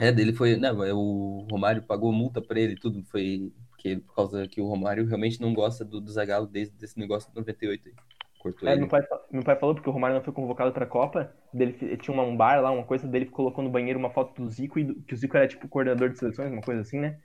[0.00, 0.56] É, dele foi.
[0.56, 3.04] Não, o Romário pagou multa pra ele tudo.
[3.04, 6.98] Foi porque, por causa que o Romário realmente não gosta do, do Zagallo desde esse
[6.98, 7.94] negócio de 98 aí.
[8.42, 8.80] Cortou é, ele.
[8.80, 11.32] Meu pai, meu pai falou porque o Romário não foi convocado pra Copa.
[11.54, 14.80] Dele, tinha um bar lá, uma coisa dele colocou no banheiro uma foto do Zico,
[14.80, 17.20] e do, que o Zico era tipo coordenador de seleções, uma coisa assim, né?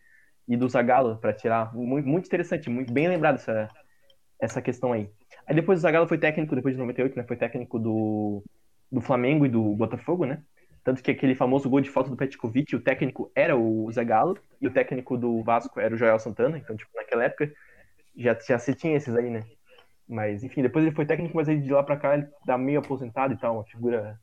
[0.47, 1.73] E do Zagallo pra tirar.
[1.73, 3.67] Muito, muito interessante, muito bem lembrado essa,
[4.39, 5.09] essa questão aí.
[5.47, 7.23] Aí depois o Zagallo foi técnico, depois de 98, né?
[7.27, 8.43] Foi técnico do,
[8.91, 10.43] do Flamengo e do Botafogo, né?
[10.83, 14.67] Tanto que aquele famoso gol de foto do Petkovic, o técnico era o Zagallo, e
[14.67, 16.59] o técnico do Vasco era o Joel Santana.
[16.59, 17.51] Então, tipo, naquela época
[18.15, 19.43] já, já se tinha esses aí, né?
[20.07, 22.79] Mas, enfim, depois ele foi técnico, mas aí de lá pra cá ele tá meio
[22.79, 24.17] aposentado e tal, uma figura.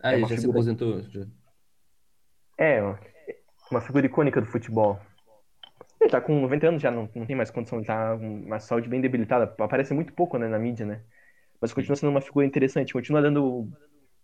[0.00, 0.40] Ah, é ele já figura...
[0.40, 1.02] se aposentou?
[1.02, 1.26] Já.
[2.56, 2.80] É,
[3.70, 5.00] uma figura icônica do futebol.
[6.00, 8.60] Ele tá com 90 anos já, não, não tem mais condição, ele tá com uma
[8.60, 9.52] saúde bem debilitada.
[9.58, 11.02] Aparece muito pouco né, na mídia, né?
[11.60, 13.68] Mas continua sendo uma figura interessante, continua dando.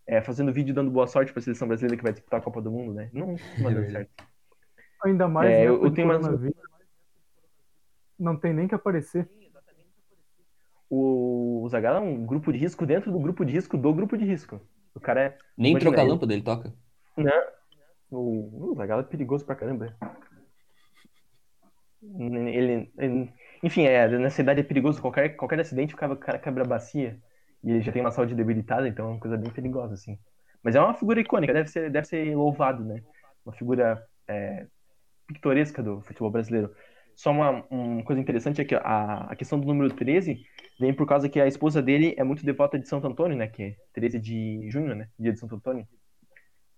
[0.07, 2.70] É, fazendo vídeo dando boa sorte pra seleção brasileira que vai disputar a Copa do
[2.70, 3.11] Mundo, né?
[3.12, 4.24] Não, não deu certo.
[5.05, 6.24] Ainda mais é, eu, eu tenho mais...
[8.16, 9.28] Não tem nem que aparecer
[10.89, 14.16] o, o Zagallo é um grupo de risco dentro do grupo de risco do grupo
[14.16, 14.61] de risco.
[14.95, 15.39] O cara é.
[15.57, 16.72] Nem troca a lâmpada ele toca.
[17.16, 17.43] Não.
[18.11, 19.97] O, o Zagallo é perigoso pra caramba.
[22.18, 23.32] Ele, ele,
[23.62, 25.01] enfim, é, nessa idade é perigoso.
[25.01, 27.18] Qualquer, qualquer acidente o cara, o cara quebra a bacia.
[27.64, 30.18] E ele já tem uma saúde debilitada, então é uma coisa bem perigosa, assim.
[30.62, 33.03] Mas é uma figura icônica, deve ser, deve ser louvado, né?
[33.45, 34.66] Uma figura é,
[35.26, 36.72] pitoresca do futebol brasileiro.
[37.17, 40.45] Só uma, uma coisa interessante é que a, a questão do número 13
[40.79, 43.49] vem por causa que a esposa dele é muito devota de Santo Antônio, né?
[43.49, 45.09] Que é 13 de junho, né?
[45.19, 45.89] Dia de Santo Antônio.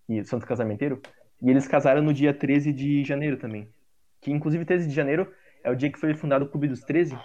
[0.09, 1.03] E Santo Casamenteiro.
[1.43, 3.68] E eles casaram no dia 13 de janeiro também.
[4.20, 5.28] Que inclusive 13 de janeiro
[5.64, 7.18] é o dia que foi fundado o Clube dos 13,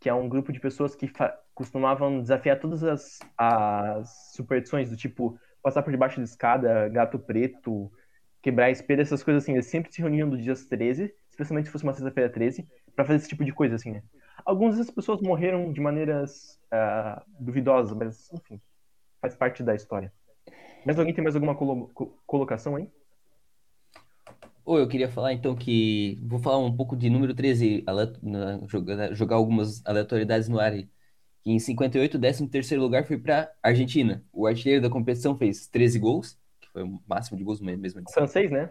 [0.00, 1.08] que é um grupo de pessoas que
[1.54, 7.90] costumavam desafiar todas as, as superstições do tipo passar por debaixo de escada, gato preto,
[8.42, 9.52] quebrar espelho, essas coisas assim.
[9.52, 12.66] Eles sempre se reuniam nos dias 13, especialmente se fosse uma sexta-feira 13,
[12.96, 14.02] para fazer esse tipo de coisa, assim, né?
[14.44, 18.60] Algumas dessas pessoas morreram de maneiras uh, duvidosas, mas, enfim,
[19.20, 20.12] faz parte da história.
[20.84, 21.92] Mas alguém tem mais alguma colo
[22.26, 22.90] colocação aí?
[24.64, 26.20] Ou eu queria falar então que.
[26.26, 27.84] Vou falar um pouco de número 13,
[28.68, 30.72] jogar, jogar algumas aleatoriedades no ar.
[30.72, 30.88] que
[31.50, 34.24] em 58 o 13 terceiro lugar foi para Argentina.
[34.32, 38.02] O artilheiro da competição fez 13 gols, que foi o máximo de gols mesmo.
[38.12, 38.70] Francês, né?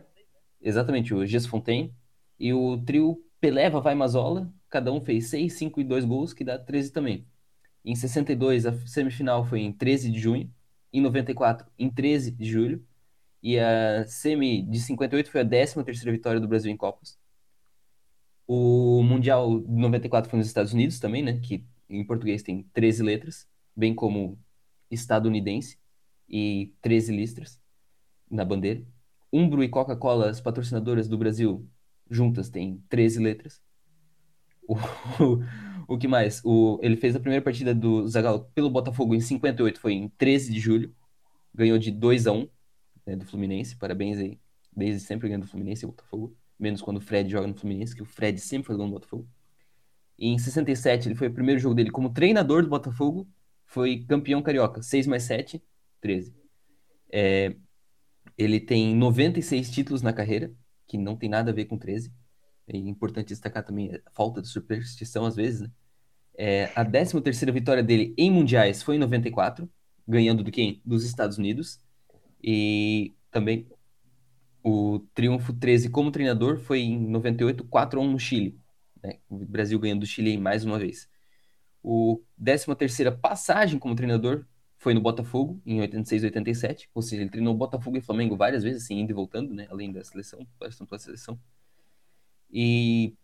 [0.62, 1.94] Exatamente, o Gilles Fontaine.
[2.40, 6.44] E o trio Pelé, Vai Mazola, cada um fez 6, 5 e 2 gols, que
[6.44, 7.26] dá 13 também.
[7.84, 10.54] Em 62, a semifinal foi em 13 de junho.
[10.92, 12.86] Em 94, em 13 de julho.
[13.42, 17.18] E a semi de 58 foi a 13 terceira vitória do Brasil em Copas.
[18.48, 21.40] O Mundial de 94 foi nos Estados Unidos também, né?
[21.40, 24.40] Que em português tem 13 letras, bem como
[24.90, 25.78] estadunidense
[26.28, 27.62] e 13 listras
[28.30, 28.84] na bandeira.
[29.32, 31.68] Umbro e Coca-Cola, as patrocinadoras do Brasil,
[32.10, 33.62] juntas têm 13 letras.
[34.68, 34.76] O,
[35.88, 36.42] o, que mais?
[36.44, 40.52] O, ele fez a primeira partida do Zagallo pelo Botafogo em 58, foi em 13
[40.52, 40.96] de julho.
[41.54, 42.50] Ganhou de 2 a 1
[43.06, 43.76] né, do Fluminense.
[43.76, 44.40] Parabéns aí.
[44.76, 46.36] Desde sempre ganhando do Fluminense e Botafogo.
[46.60, 49.28] Menos quando o Fred joga no Fluminense, que o Fred sempre foi gol no Botafogo.
[50.18, 53.28] E em 67, ele foi o primeiro jogo dele como treinador do Botafogo.
[53.66, 54.82] Foi campeão carioca.
[54.82, 55.64] 6 mais 7,
[56.02, 56.36] 13.
[57.12, 57.56] É,
[58.38, 60.52] ele tem 96 títulos na carreira,
[60.88, 62.12] que não tem nada a ver com 13.
[62.68, 65.72] É importante destacar também a falta de superstição às vezes, né?
[66.40, 69.68] É, a 13 terceira vitória dele em mundiais foi em 94,
[70.08, 70.82] ganhando do quem?
[70.86, 71.80] Dos Estados Unidos.
[72.44, 73.68] E também
[74.64, 78.60] o triunfo 13 como treinador foi em 98, 4 a 1 no Chile.
[79.02, 79.18] Né?
[79.28, 81.10] O Brasil ganhando do Chile mais uma vez.
[81.82, 84.46] O 13 terceira passagem como treinador
[84.78, 86.90] foi no Botafogo, em 86 87.
[86.94, 89.68] Ou seja, ele treinou Botafogo e Flamengo várias vezes, assim, indo e voltando, né?
[89.70, 91.40] Além da seleção, bastante pela seleção.
[92.52, 93.16] E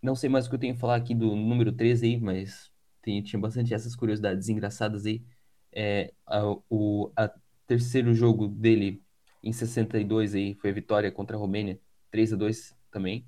[0.00, 2.70] não sei mais o que eu tenho a falar aqui do número 13 aí, mas
[3.02, 5.22] tem, tinha bastante essas curiosidades engraçadas aí.
[5.72, 7.30] É, a, o a
[7.66, 9.02] terceiro jogo dele
[9.42, 11.80] em 62 aí foi a vitória contra a Romênia,
[12.10, 13.26] 3 a 2 também.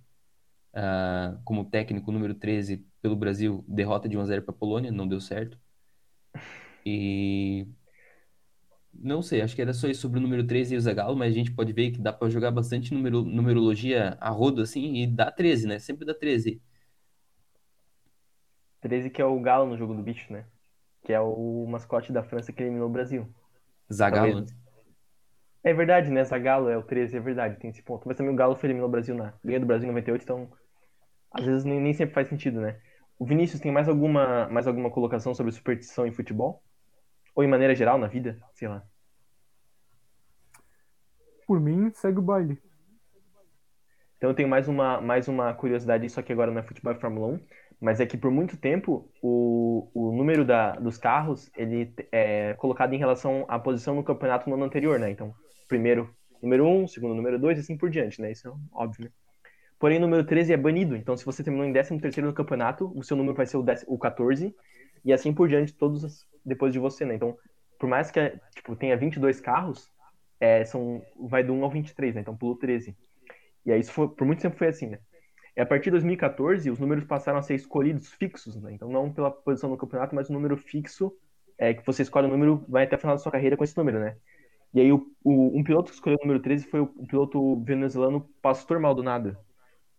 [0.72, 4.90] Uh, como técnico número 13 pelo Brasil, derrota de 1 a 0 para a Polônia,
[4.90, 5.58] não deu certo.
[6.84, 7.66] E
[8.92, 11.32] não sei, acho que era só isso sobre o número 13 e o Zagallo, mas
[11.32, 15.06] a gente pode ver que dá para jogar bastante numero, numerologia a rodo assim e
[15.06, 15.78] dá 13, né?
[15.78, 16.62] Sempre dá 13.
[18.80, 20.46] 13 que é o galo no jogo do bicho, né?
[21.02, 23.28] Que é o mascote da França que eliminou o Brasil.
[23.92, 24.32] Zagallo.
[24.32, 24.64] Talvez...
[25.62, 26.22] É verdade, né?
[26.24, 28.06] Zagallo é o 13, é verdade, tem esse ponto.
[28.06, 30.52] Mas também o Galo foi eliminou o Brasil na Ganha do Brasil em 98, então
[31.30, 32.78] às vezes nem, nem sempre faz sentido, né?
[33.18, 36.62] O Vinícius tem mais alguma, mais alguma colocação sobre superstição em futebol?
[37.34, 38.38] Ou em maneira geral na vida?
[38.52, 38.82] Sei lá.
[41.46, 42.58] Por mim, segue o baile.
[44.16, 46.98] Então eu tenho mais uma, mais uma curiosidade, só que agora não é futebol e
[46.98, 47.40] Fórmula 1,
[47.78, 52.94] mas é que por muito tempo o, o número da, dos carros ele é colocado
[52.94, 55.10] em relação à posição no campeonato no ano anterior, né?
[55.10, 55.34] Então,
[55.68, 56.08] primeiro
[56.40, 58.32] número 1, segundo número 2 e assim por diante, né?
[58.32, 59.10] Isso é óbvio, né?
[59.78, 62.90] Porém, o número 13 é banido, então se você terminou em 13 terceiro no campeonato,
[62.96, 64.56] o seu número vai ser o, 10, o 14
[65.04, 67.14] e assim por diante todos depois de você, né?
[67.14, 67.36] Então,
[67.78, 69.90] por mais que tipo, tenha 22 carros,
[70.40, 72.20] é, são, vai do 1 ao 23, né?
[72.20, 72.96] Então pulou 13.
[73.64, 74.98] E aí isso foi, por muito tempo foi assim, né?
[75.56, 78.72] E a partir de 2014, os números passaram a ser escolhidos fixos, né?
[78.72, 81.16] Então não pela posição no campeonato, mas o número fixo
[81.56, 83.76] é que você escolhe o número, vai até o final da sua carreira com esse
[83.76, 84.16] número, né?
[84.72, 87.62] E aí o, o, um piloto que escolheu o número 13 foi o, o piloto
[87.62, 89.36] venezuelano Pastor Maldonado,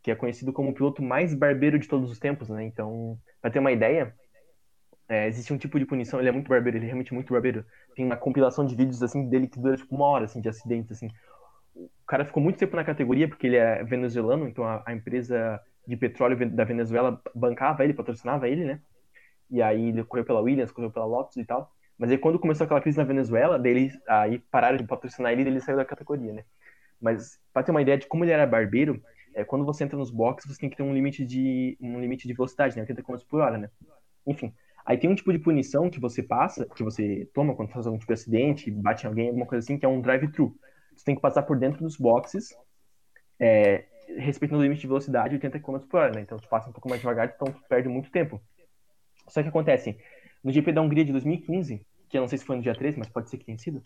[0.03, 2.63] que é conhecido como o piloto mais barbeiro de todos os tempos, né?
[2.65, 4.13] Então, para ter uma ideia,
[5.07, 7.65] é, existe um tipo de punição, ele é muito barbeiro, ele é realmente muito barbeiro.
[7.95, 10.91] Tem uma compilação de vídeos assim dele que dura tipo uma hora assim de acidentes
[10.91, 11.07] assim.
[11.75, 15.61] O cara ficou muito tempo na categoria porque ele é venezuelano, então a, a empresa
[15.87, 18.81] de petróleo da Venezuela bancava ele, patrocinava ele, né?
[19.51, 21.71] E aí ele correu pela Williams, correu pela Lotus e tal.
[21.97, 25.47] Mas aí quando começou aquela crise na Venezuela, daí aí pararam de patrocinar ele e
[25.47, 26.43] ele saiu da categoria, né?
[26.99, 29.01] Mas para ter uma ideia de como ele era barbeiro,
[29.35, 32.27] é, quando você entra nos boxes, você tem que ter um limite de um limite
[32.27, 32.81] de velocidade, né?
[32.81, 33.69] 80 km por hora, né?
[34.25, 34.53] Enfim,
[34.85, 37.97] Aí tem um tipo de punição que você passa, que você toma quando faz algum
[37.97, 40.55] tipo de acidente, bate em alguém, alguma coisa assim, que é um drive-thru.
[40.95, 42.55] Você tem que passar por dentro dos boxes,
[43.39, 43.85] é,
[44.17, 46.21] respeitando o limite de velocidade 80 km por hora, né?
[46.21, 48.39] Então tu passa um pouco mais devagar, então tu perde muito tempo.
[49.27, 49.97] Só que acontece,
[50.43, 52.99] no GP da Hungria de 2015, que eu não sei se foi no dia 13,
[52.99, 53.81] mas pode ser que tenha sido,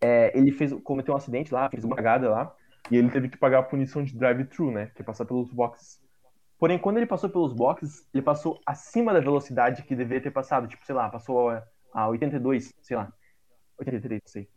[0.00, 2.56] é, ele fez, cometeu um acidente lá, fez uma cagada lá,
[2.90, 4.90] e ele teve que pagar a punição de drive-thru, né?
[4.94, 6.00] Que é passar pelos boxes
[6.60, 10.68] Porém, quando ele passou pelos boxes, ele passou acima da velocidade que deveria ter passado.
[10.68, 11.48] Tipo, sei lá, passou
[11.94, 13.10] a 82, sei lá.
[13.78, 14.48] 83, não sei.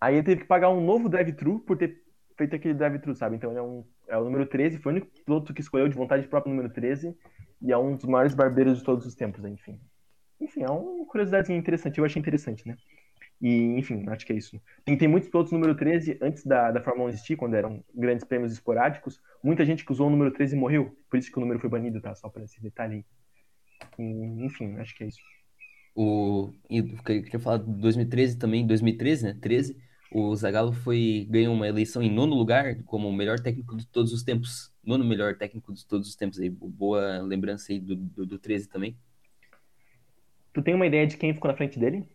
[0.00, 2.00] Aí ele teve que pagar um novo drive-thru por ter
[2.38, 3.34] feito aquele drive-thru, sabe?
[3.34, 5.96] Então ele é, um, é o número 13, foi o único piloto que escolheu de
[5.96, 7.16] vontade própria o número 13
[7.60, 9.80] e é um dos maiores barbeiros de todos os tempos, enfim.
[10.40, 12.76] Enfim, é uma curiosidade interessante, eu achei interessante, né?
[13.42, 14.62] E, enfim, acho que é isso.
[14.84, 18.24] Tem, tem muitos pilotos número 13 antes da, da Fórmula 1 existir, quando eram grandes
[18.24, 19.20] prêmios esporádicos.
[19.42, 22.00] Muita gente que usou o número 13 morreu, por isso que o número foi banido,
[22.00, 22.14] tá?
[22.14, 23.04] Só para esse detalhe aí.
[23.98, 25.20] E, enfim, acho que é isso.
[25.92, 29.38] O, e eu queria falar de 2013 também, 2013, né?
[29.40, 29.76] 13,
[30.12, 34.12] o Zagallo foi, ganhou uma eleição em nono lugar como o melhor técnico de todos
[34.12, 34.72] os tempos.
[34.84, 36.38] Nono melhor técnico de todos os tempos.
[36.38, 38.96] Aí, boa lembrança aí do, do, do 13 também.
[40.52, 42.06] Tu tem uma ideia de quem ficou na frente dele?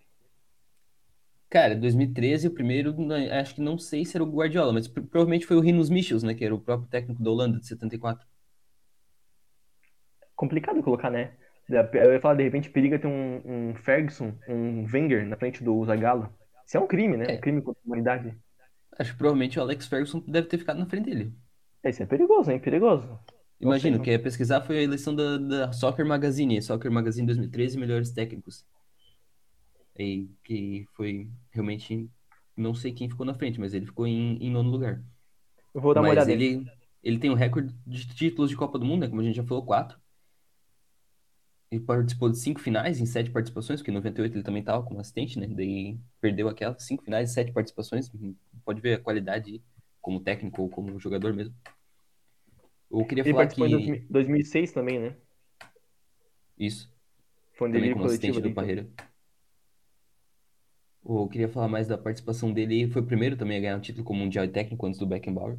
[1.49, 2.93] Cara, 2013, o primeiro,
[3.31, 6.33] acho que não sei se era o Guardiola, mas provavelmente foi o Rinus Michels, né?
[6.33, 8.25] Que era o próprio técnico da Holanda, de 74.
[10.35, 11.31] Complicado colocar, né?
[11.69, 15.83] Eu ia falar, de repente, periga ter um, um Ferguson, um Wenger na frente do
[15.85, 16.33] Zagallo.
[16.65, 17.25] Isso é um crime, né?
[17.29, 17.37] É.
[17.37, 18.37] Um crime contra a humanidade.
[18.99, 21.33] Acho que provavelmente o Alex Ferguson deve ter ficado na frente dele.
[21.83, 22.59] Isso é perigoso, hein?
[22.59, 23.19] Perigoso.
[23.59, 28.11] Imagino, que ia pesquisar foi a eleição da, da Soccer Magazine, Soccer Magazine 2013, melhores
[28.11, 28.65] técnicos.
[29.97, 32.09] Aí, que foi realmente,
[32.55, 35.03] não sei quem ficou na frente, mas ele ficou em, em nono lugar.
[35.73, 36.31] Eu vou dar uma Mas olhada.
[36.31, 36.65] ele,
[37.03, 39.07] ele tem um recorde de títulos de Copa do Mundo, né?
[39.07, 39.99] Como a gente já falou, quatro.
[41.69, 45.01] Ele participou de cinco finais em sete participações, porque em 98 ele também estava como
[45.01, 45.47] assistente, né?
[45.47, 48.09] Daí perdeu aquelas cinco finais, sete participações.
[48.63, 49.61] Pode ver a qualidade
[49.99, 51.53] como técnico ou como jogador mesmo.
[52.89, 53.61] Eu queria Ele falar que.
[53.61, 55.15] em 2000 2006 também, né?
[56.57, 56.89] Isso.
[57.57, 58.53] Foi um também como assistente do.
[58.53, 58.87] Parreira.
[61.07, 62.81] Eu queria falar mais da participação dele.
[62.81, 65.05] Ele foi o primeiro também a ganhar um título como mundial e técnico antes do
[65.07, 65.57] Beckenbauer.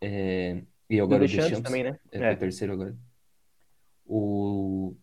[0.00, 1.98] É, E agora o Deschamps também, né?
[2.12, 2.32] É, É.
[2.32, 2.96] o terceiro agora.
[4.04, 4.96] O...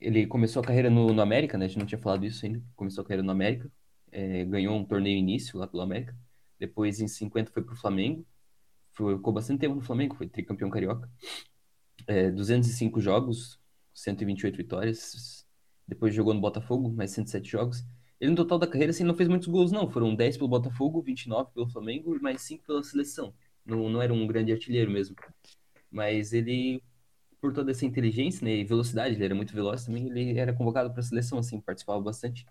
[0.00, 1.64] Ele começou a carreira no, no América, né?
[1.64, 2.62] A gente não tinha falado isso ainda.
[2.74, 3.70] Começou a carreira no América.
[4.12, 6.16] É, ganhou um torneio início lá pelo América.
[6.58, 8.26] Depois, em 50, foi pro Flamengo.
[8.94, 11.10] Foi, ficou bastante tempo no Flamengo, foi tricampeão carioca.
[12.06, 13.60] É, 205 jogos,
[13.94, 15.46] 128 vitórias.
[15.86, 17.84] Depois jogou no Botafogo, mais 107 jogos.
[18.20, 19.90] Ele, no total da carreira, assim, não fez muitos gols, não.
[19.90, 23.34] Foram 10 pelo Botafogo, 29 pelo Flamengo mais 5 pela seleção.
[23.64, 25.16] Não, não era um grande artilheiro mesmo.
[25.90, 26.82] Mas ele,
[27.40, 30.90] por toda essa inteligência né, e velocidade, ele era muito veloz também, ele era convocado
[30.90, 32.46] para a seleção, assim, participava bastante.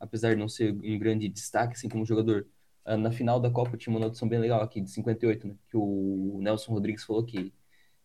[0.00, 2.46] Apesar de não ser um grande destaque, assim, como jogador.
[2.84, 5.56] Ah, Na final da Copa tinha uma notação bem legal aqui, de 58, né?
[5.70, 7.52] Que o Nelson Rodrigues falou que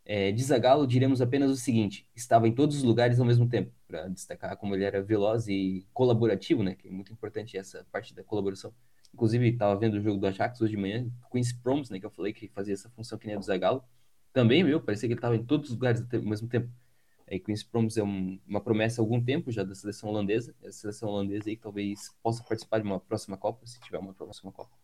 [0.05, 3.71] é, de Zagallo diremos apenas o seguinte: estava em todos os lugares ao mesmo tempo,
[3.87, 6.75] para destacar como ele era veloz e colaborativo, né?
[6.75, 8.73] Que é muito importante essa parte da colaboração.
[9.13, 11.99] Inclusive, estava vendo o jogo do Ajax hoje de manhã, Queen's Proms, né?
[11.99, 13.83] Que eu falei que fazia essa função que nem a do Zagallo.
[14.33, 16.69] Também, meu, parecia que ele estava em todos os lugares ao mesmo tempo.
[17.29, 20.55] Aí, Queen's Proms é um- uma promessa há algum tempo já da seleção holandesa.
[20.61, 23.97] É a seleção holandesa aí que talvez possa participar de uma próxima Copa, se tiver
[23.99, 24.80] uma próxima Copa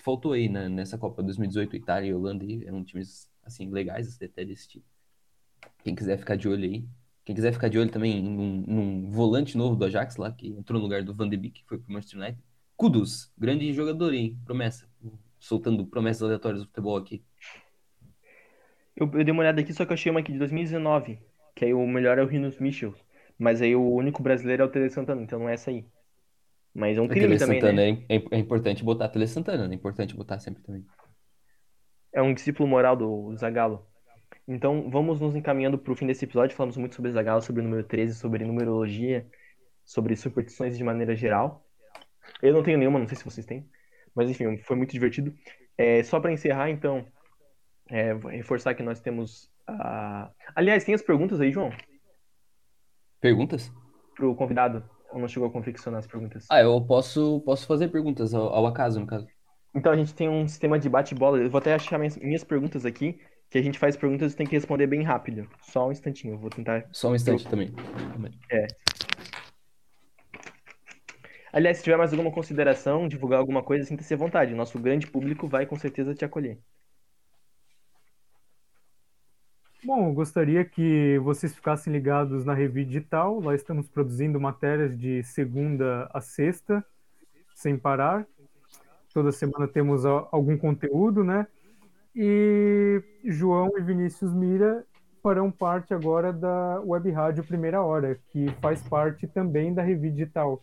[0.00, 4.18] que faltou aí né, nessa Copa 2018, Itália e Holanda aí, eram times assim legais
[4.20, 4.86] até desse tipo.
[5.84, 6.88] Quem quiser ficar de olho aí.
[7.22, 10.78] Quem quiser ficar de olho também num, num volante novo do Ajax lá, que entrou
[10.78, 12.42] no lugar do Van de Beek, que foi pro Manchester United.
[12.76, 14.88] Kudus, grande jogador aí, promessa.
[15.38, 17.22] Soltando promessas aleatórias do futebol aqui.
[18.96, 21.18] Eu, eu dei uma olhada aqui, só que eu achei uma aqui de 2019,
[21.54, 23.04] que aí o melhor é o Rinus Michels.
[23.38, 25.84] Mas aí o único brasileiro é o Tele Santana, então não é essa aí.
[26.74, 28.04] Mas é um crime também, Santana né?
[28.08, 29.74] é, importante botar a Tele Santana, né?
[29.74, 30.84] É importante botar sempre também.
[32.12, 33.86] É um discípulo moral do Zagallo.
[34.46, 36.56] Então, vamos nos encaminhando para o fim desse episódio.
[36.56, 39.26] Falamos muito sobre Zagallo, sobre o número 13, sobre numerologia,
[39.84, 41.66] sobre superstições de maneira geral.
[42.42, 43.68] Eu não tenho nenhuma, não sei se vocês têm.
[44.14, 45.34] Mas enfim, foi muito divertido.
[45.76, 47.06] É, só para encerrar, então,
[47.88, 49.50] é, vou reforçar que nós temos.
[49.66, 51.70] a- Aliás, tem as perguntas aí, João?
[53.20, 53.72] Perguntas?
[54.16, 54.84] Pro convidado.
[55.12, 56.46] Ou não chegou a confeccionar as perguntas?
[56.48, 59.26] Ah, eu posso, posso fazer perguntas ao, ao acaso, no caso.
[59.74, 61.38] Então a gente tem um sistema de bate-bola.
[61.38, 64.46] Eu vou até achar minhas, minhas perguntas aqui, que a gente faz perguntas e tem
[64.46, 65.48] que responder bem rápido.
[65.62, 66.88] Só um instantinho, eu vou tentar.
[66.92, 67.72] Só um instante também.
[68.12, 68.32] Também.
[71.52, 74.54] Aliás, se tiver mais alguma consideração, divulgar alguma coisa, sinta-se à vontade.
[74.54, 76.58] Nosso grande público vai com certeza te acolher.
[79.82, 83.40] Bom, gostaria que vocês ficassem ligados na Revista Digital.
[83.40, 86.84] Lá estamos produzindo matérias de segunda a sexta,
[87.54, 88.26] sem parar.
[89.14, 91.46] Toda semana temos algum conteúdo, né?
[92.14, 94.84] E João e Vinícius Mira
[95.22, 100.62] farão parte agora da Web Rádio Primeira Hora, que faz parte também da Revista Digital.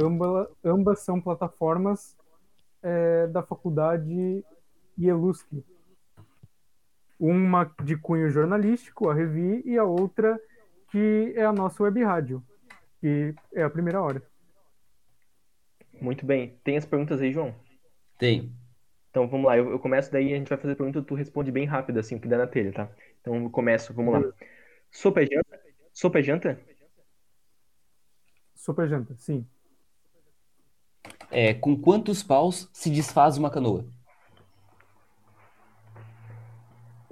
[0.00, 2.16] Amba, ambas são plataformas
[2.80, 4.44] eh, da faculdade
[4.96, 5.64] IELUSC.
[7.24, 10.40] Uma de cunho jornalístico, a Revi, e a outra
[10.90, 12.44] que é a nossa web rádio,
[13.00, 14.20] que é a primeira hora.
[16.00, 16.58] Muito bem.
[16.64, 17.54] Tem as perguntas aí, João?
[18.18, 18.52] Tem.
[19.08, 21.64] Então vamos lá, eu, eu começo daí a gente vai fazer pergunta, tu responde bem
[21.64, 22.90] rápido, assim, o que der na telha, tá?
[23.20, 24.32] Então eu começo, vamos lá.
[24.90, 25.62] Sopa é janta?
[25.92, 26.60] Sopa é janta?
[28.56, 29.46] Super janta, sim.
[31.30, 33.86] É, com quantos paus se desfaz uma canoa?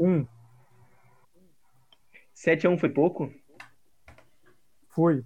[0.01, 0.27] Um,
[2.41, 3.31] 7 a 1 foi pouco?
[4.89, 5.23] foi.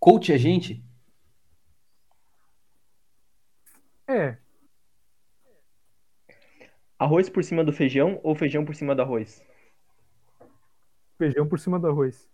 [0.00, 0.82] Coach é gente?
[4.08, 4.38] É,
[6.98, 9.44] Arroz por cima do feijão ou feijão por cima do arroz?
[11.18, 12.30] feijão por cima do arroz.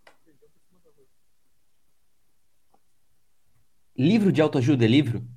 [3.97, 5.27] Livro de autoajuda é livro?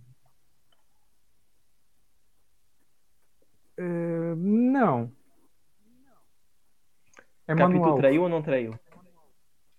[3.76, 5.12] É, não.
[7.48, 7.96] É Capitu manual.
[7.98, 8.78] traiu ou não traiu?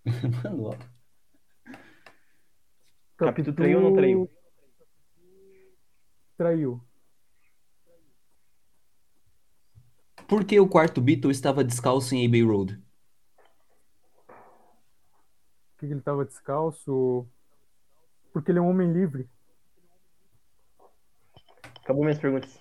[0.44, 0.78] Manual.
[3.18, 4.32] Capitu traiu ou não traiu?
[6.38, 6.82] Traiu.
[10.28, 12.82] Por que o quarto Beatle estava descalço em Abbey Road?
[15.76, 17.28] Por que ele tava descalço?
[18.32, 19.30] Porque ele é um homem livre.
[21.82, 22.60] Acabou minhas perguntas.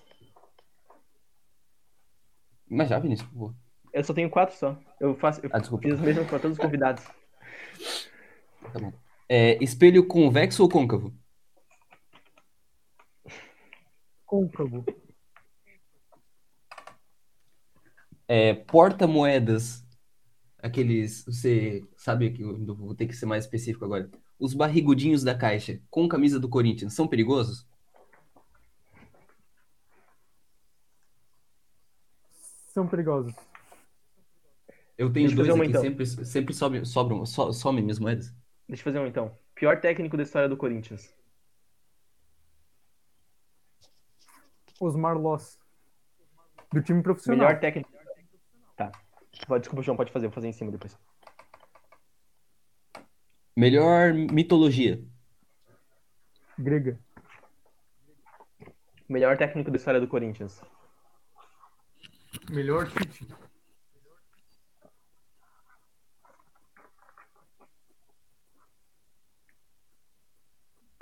[2.69, 3.66] Mas já, Vinícius, por favor.
[3.97, 4.79] Eu só tenho quatro só.
[5.01, 5.89] Eu faço, eu Ah, desculpa.
[5.89, 7.03] fiz para todos os convidados.
[8.71, 8.93] Tá bom.
[9.27, 11.15] É, espelho convexo ou côncavo?
[14.27, 14.85] Côncavo.
[18.29, 19.83] É, porta-moedas.
[20.63, 21.25] Aqueles.
[21.25, 24.11] Você sabe que eu vou ter que ser mais específico agora.
[24.39, 27.67] Os barrigudinhos da caixa com camisa do Corinthians são perigosos?
[32.75, 33.35] São perigosos.
[34.99, 35.83] Eu tenho Deixa dois aqui, então.
[35.83, 38.35] sempre, sempre sobe, sobram, so, somem minhas moedas.
[38.67, 39.37] Deixa eu fazer um então.
[39.55, 41.15] Pior técnico da história do Corinthians.
[44.81, 45.59] Osmar Loss.
[46.73, 47.47] Do time profissional.
[47.47, 47.91] Melhor técnico.
[48.77, 48.91] Tá.
[49.33, 50.27] Desculpa, João, pode fazer.
[50.27, 50.99] Vou fazer em cima depois.
[53.57, 55.03] Melhor mitologia.
[56.59, 56.99] Grega.
[59.09, 60.61] Melhor técnico da história do Corinthians.
[62.51, 63.27] Melhor Tite.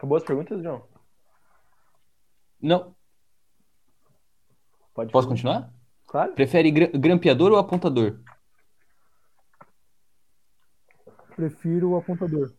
[0.05, 0.82] Acabou as perguntas, João?
[2.61, 2.94] Não.
[4.92, 5.72] Pode Posso continuar?
[6.07, 6.34] Claro.
[6.34, 8.20] Prefere gra- grampeador ou apontador?
[11.34, 12.52] Prefiro o apontador.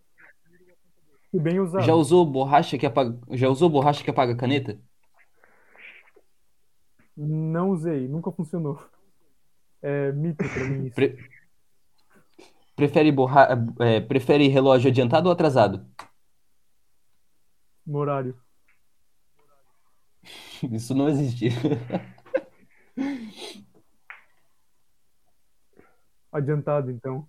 [1.32, 1.86] E bem usado.
[1.86, 4.80] Já usou borracha que apaga, já usou borracha que apaga caneta?
[7.16, 8.84] Não usei, nunca funcionou.
[9.84, 10.96] É mito pra mim isso.
[10.96, 11.16] Pre-
[12.76, 13.50] Prefere borra...
[13.82, 15.86] é, prefere relógio adiantado ou atrasado?
[17.86, 18.36] No horário.
[20.72, 21.50] Isso não existe.
[26.32, 27.28] Adiantado, então.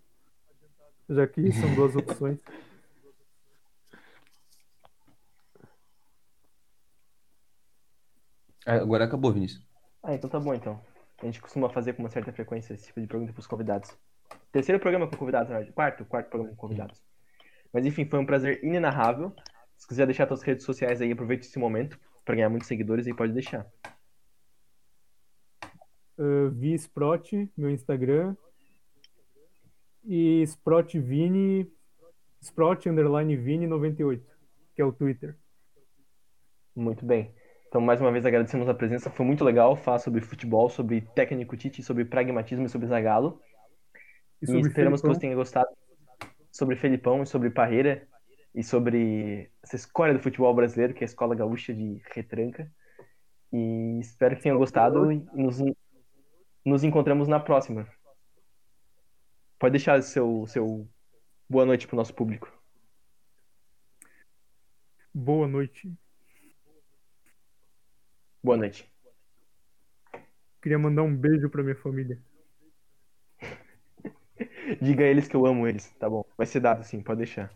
[1.09, 2.41] Já que são duas opções.
[8.67, 9.65] Agora acabou, Vinícius.
[10.03, 10.81] Ah, então tá bom então.
[11.23, 13.97] A gente costuma fazer com uma certa frequência esse tipo de pergunta pros convidados.
[14.51, 15.75] Terceiro programa com convidados, na verdade.
[15.75, 17.01] Quarto, quarto programa com convidados.
[17.73, 19.33] Mas enfim, foi um prazer inenarrável.
[19.87, 23.15] Se quiser deixar suas redes sociais aí, aproveite esse momento pra ganhar muitos seguidores aí,
[23.15, 23.65] pode deixar.
[26.19, 28.35] Uh, Vi Sprot, meu Instagram.
[30.05, 31.71] E Sprot Vini.
[32.41, 34.29] Sprot underline Vini 98,
[34.75, 35.37] que é o Twitter.
[36.75, 37.33] Muito bem.
[37.69, 39.09] Então, mais uma vez, agradecemos a presença.
[39.09, 43.41] Foi muito legal falar sobre futebol, sobre técnico Tite, sobre pragmatismo e sobre Zagallo.
[44.43, 45.15] E E sobre esperamos que Felipão.
[45.15, 45.69] você tenha gostado
[46.51, 48.09] sobre Felipão e sobre Parreira
[48.57, 52.73] e sobre essa escola do futebol brasileiro, que é a Escola Gaúcha de Retranca.
[53.53, 55.59] E espero que tenham gostado e nos,
[56.65, 57.87] nos encontramos na próxima.
[59.59, 60.89] Pode deixar seu, seu
[61.47, 62.51] boa noite pro nosso público.
[65.13, 65.95] Boa noite.
[68.43, 68.91] Boa noite.
[70.63, 72.19] Queria mandar um beijo pra minha família.
[74.81, 76.25] Diga a eles que eu amo eles, tá bom?
[76.39, 77.55] Vai ser dado sim, pode deixar.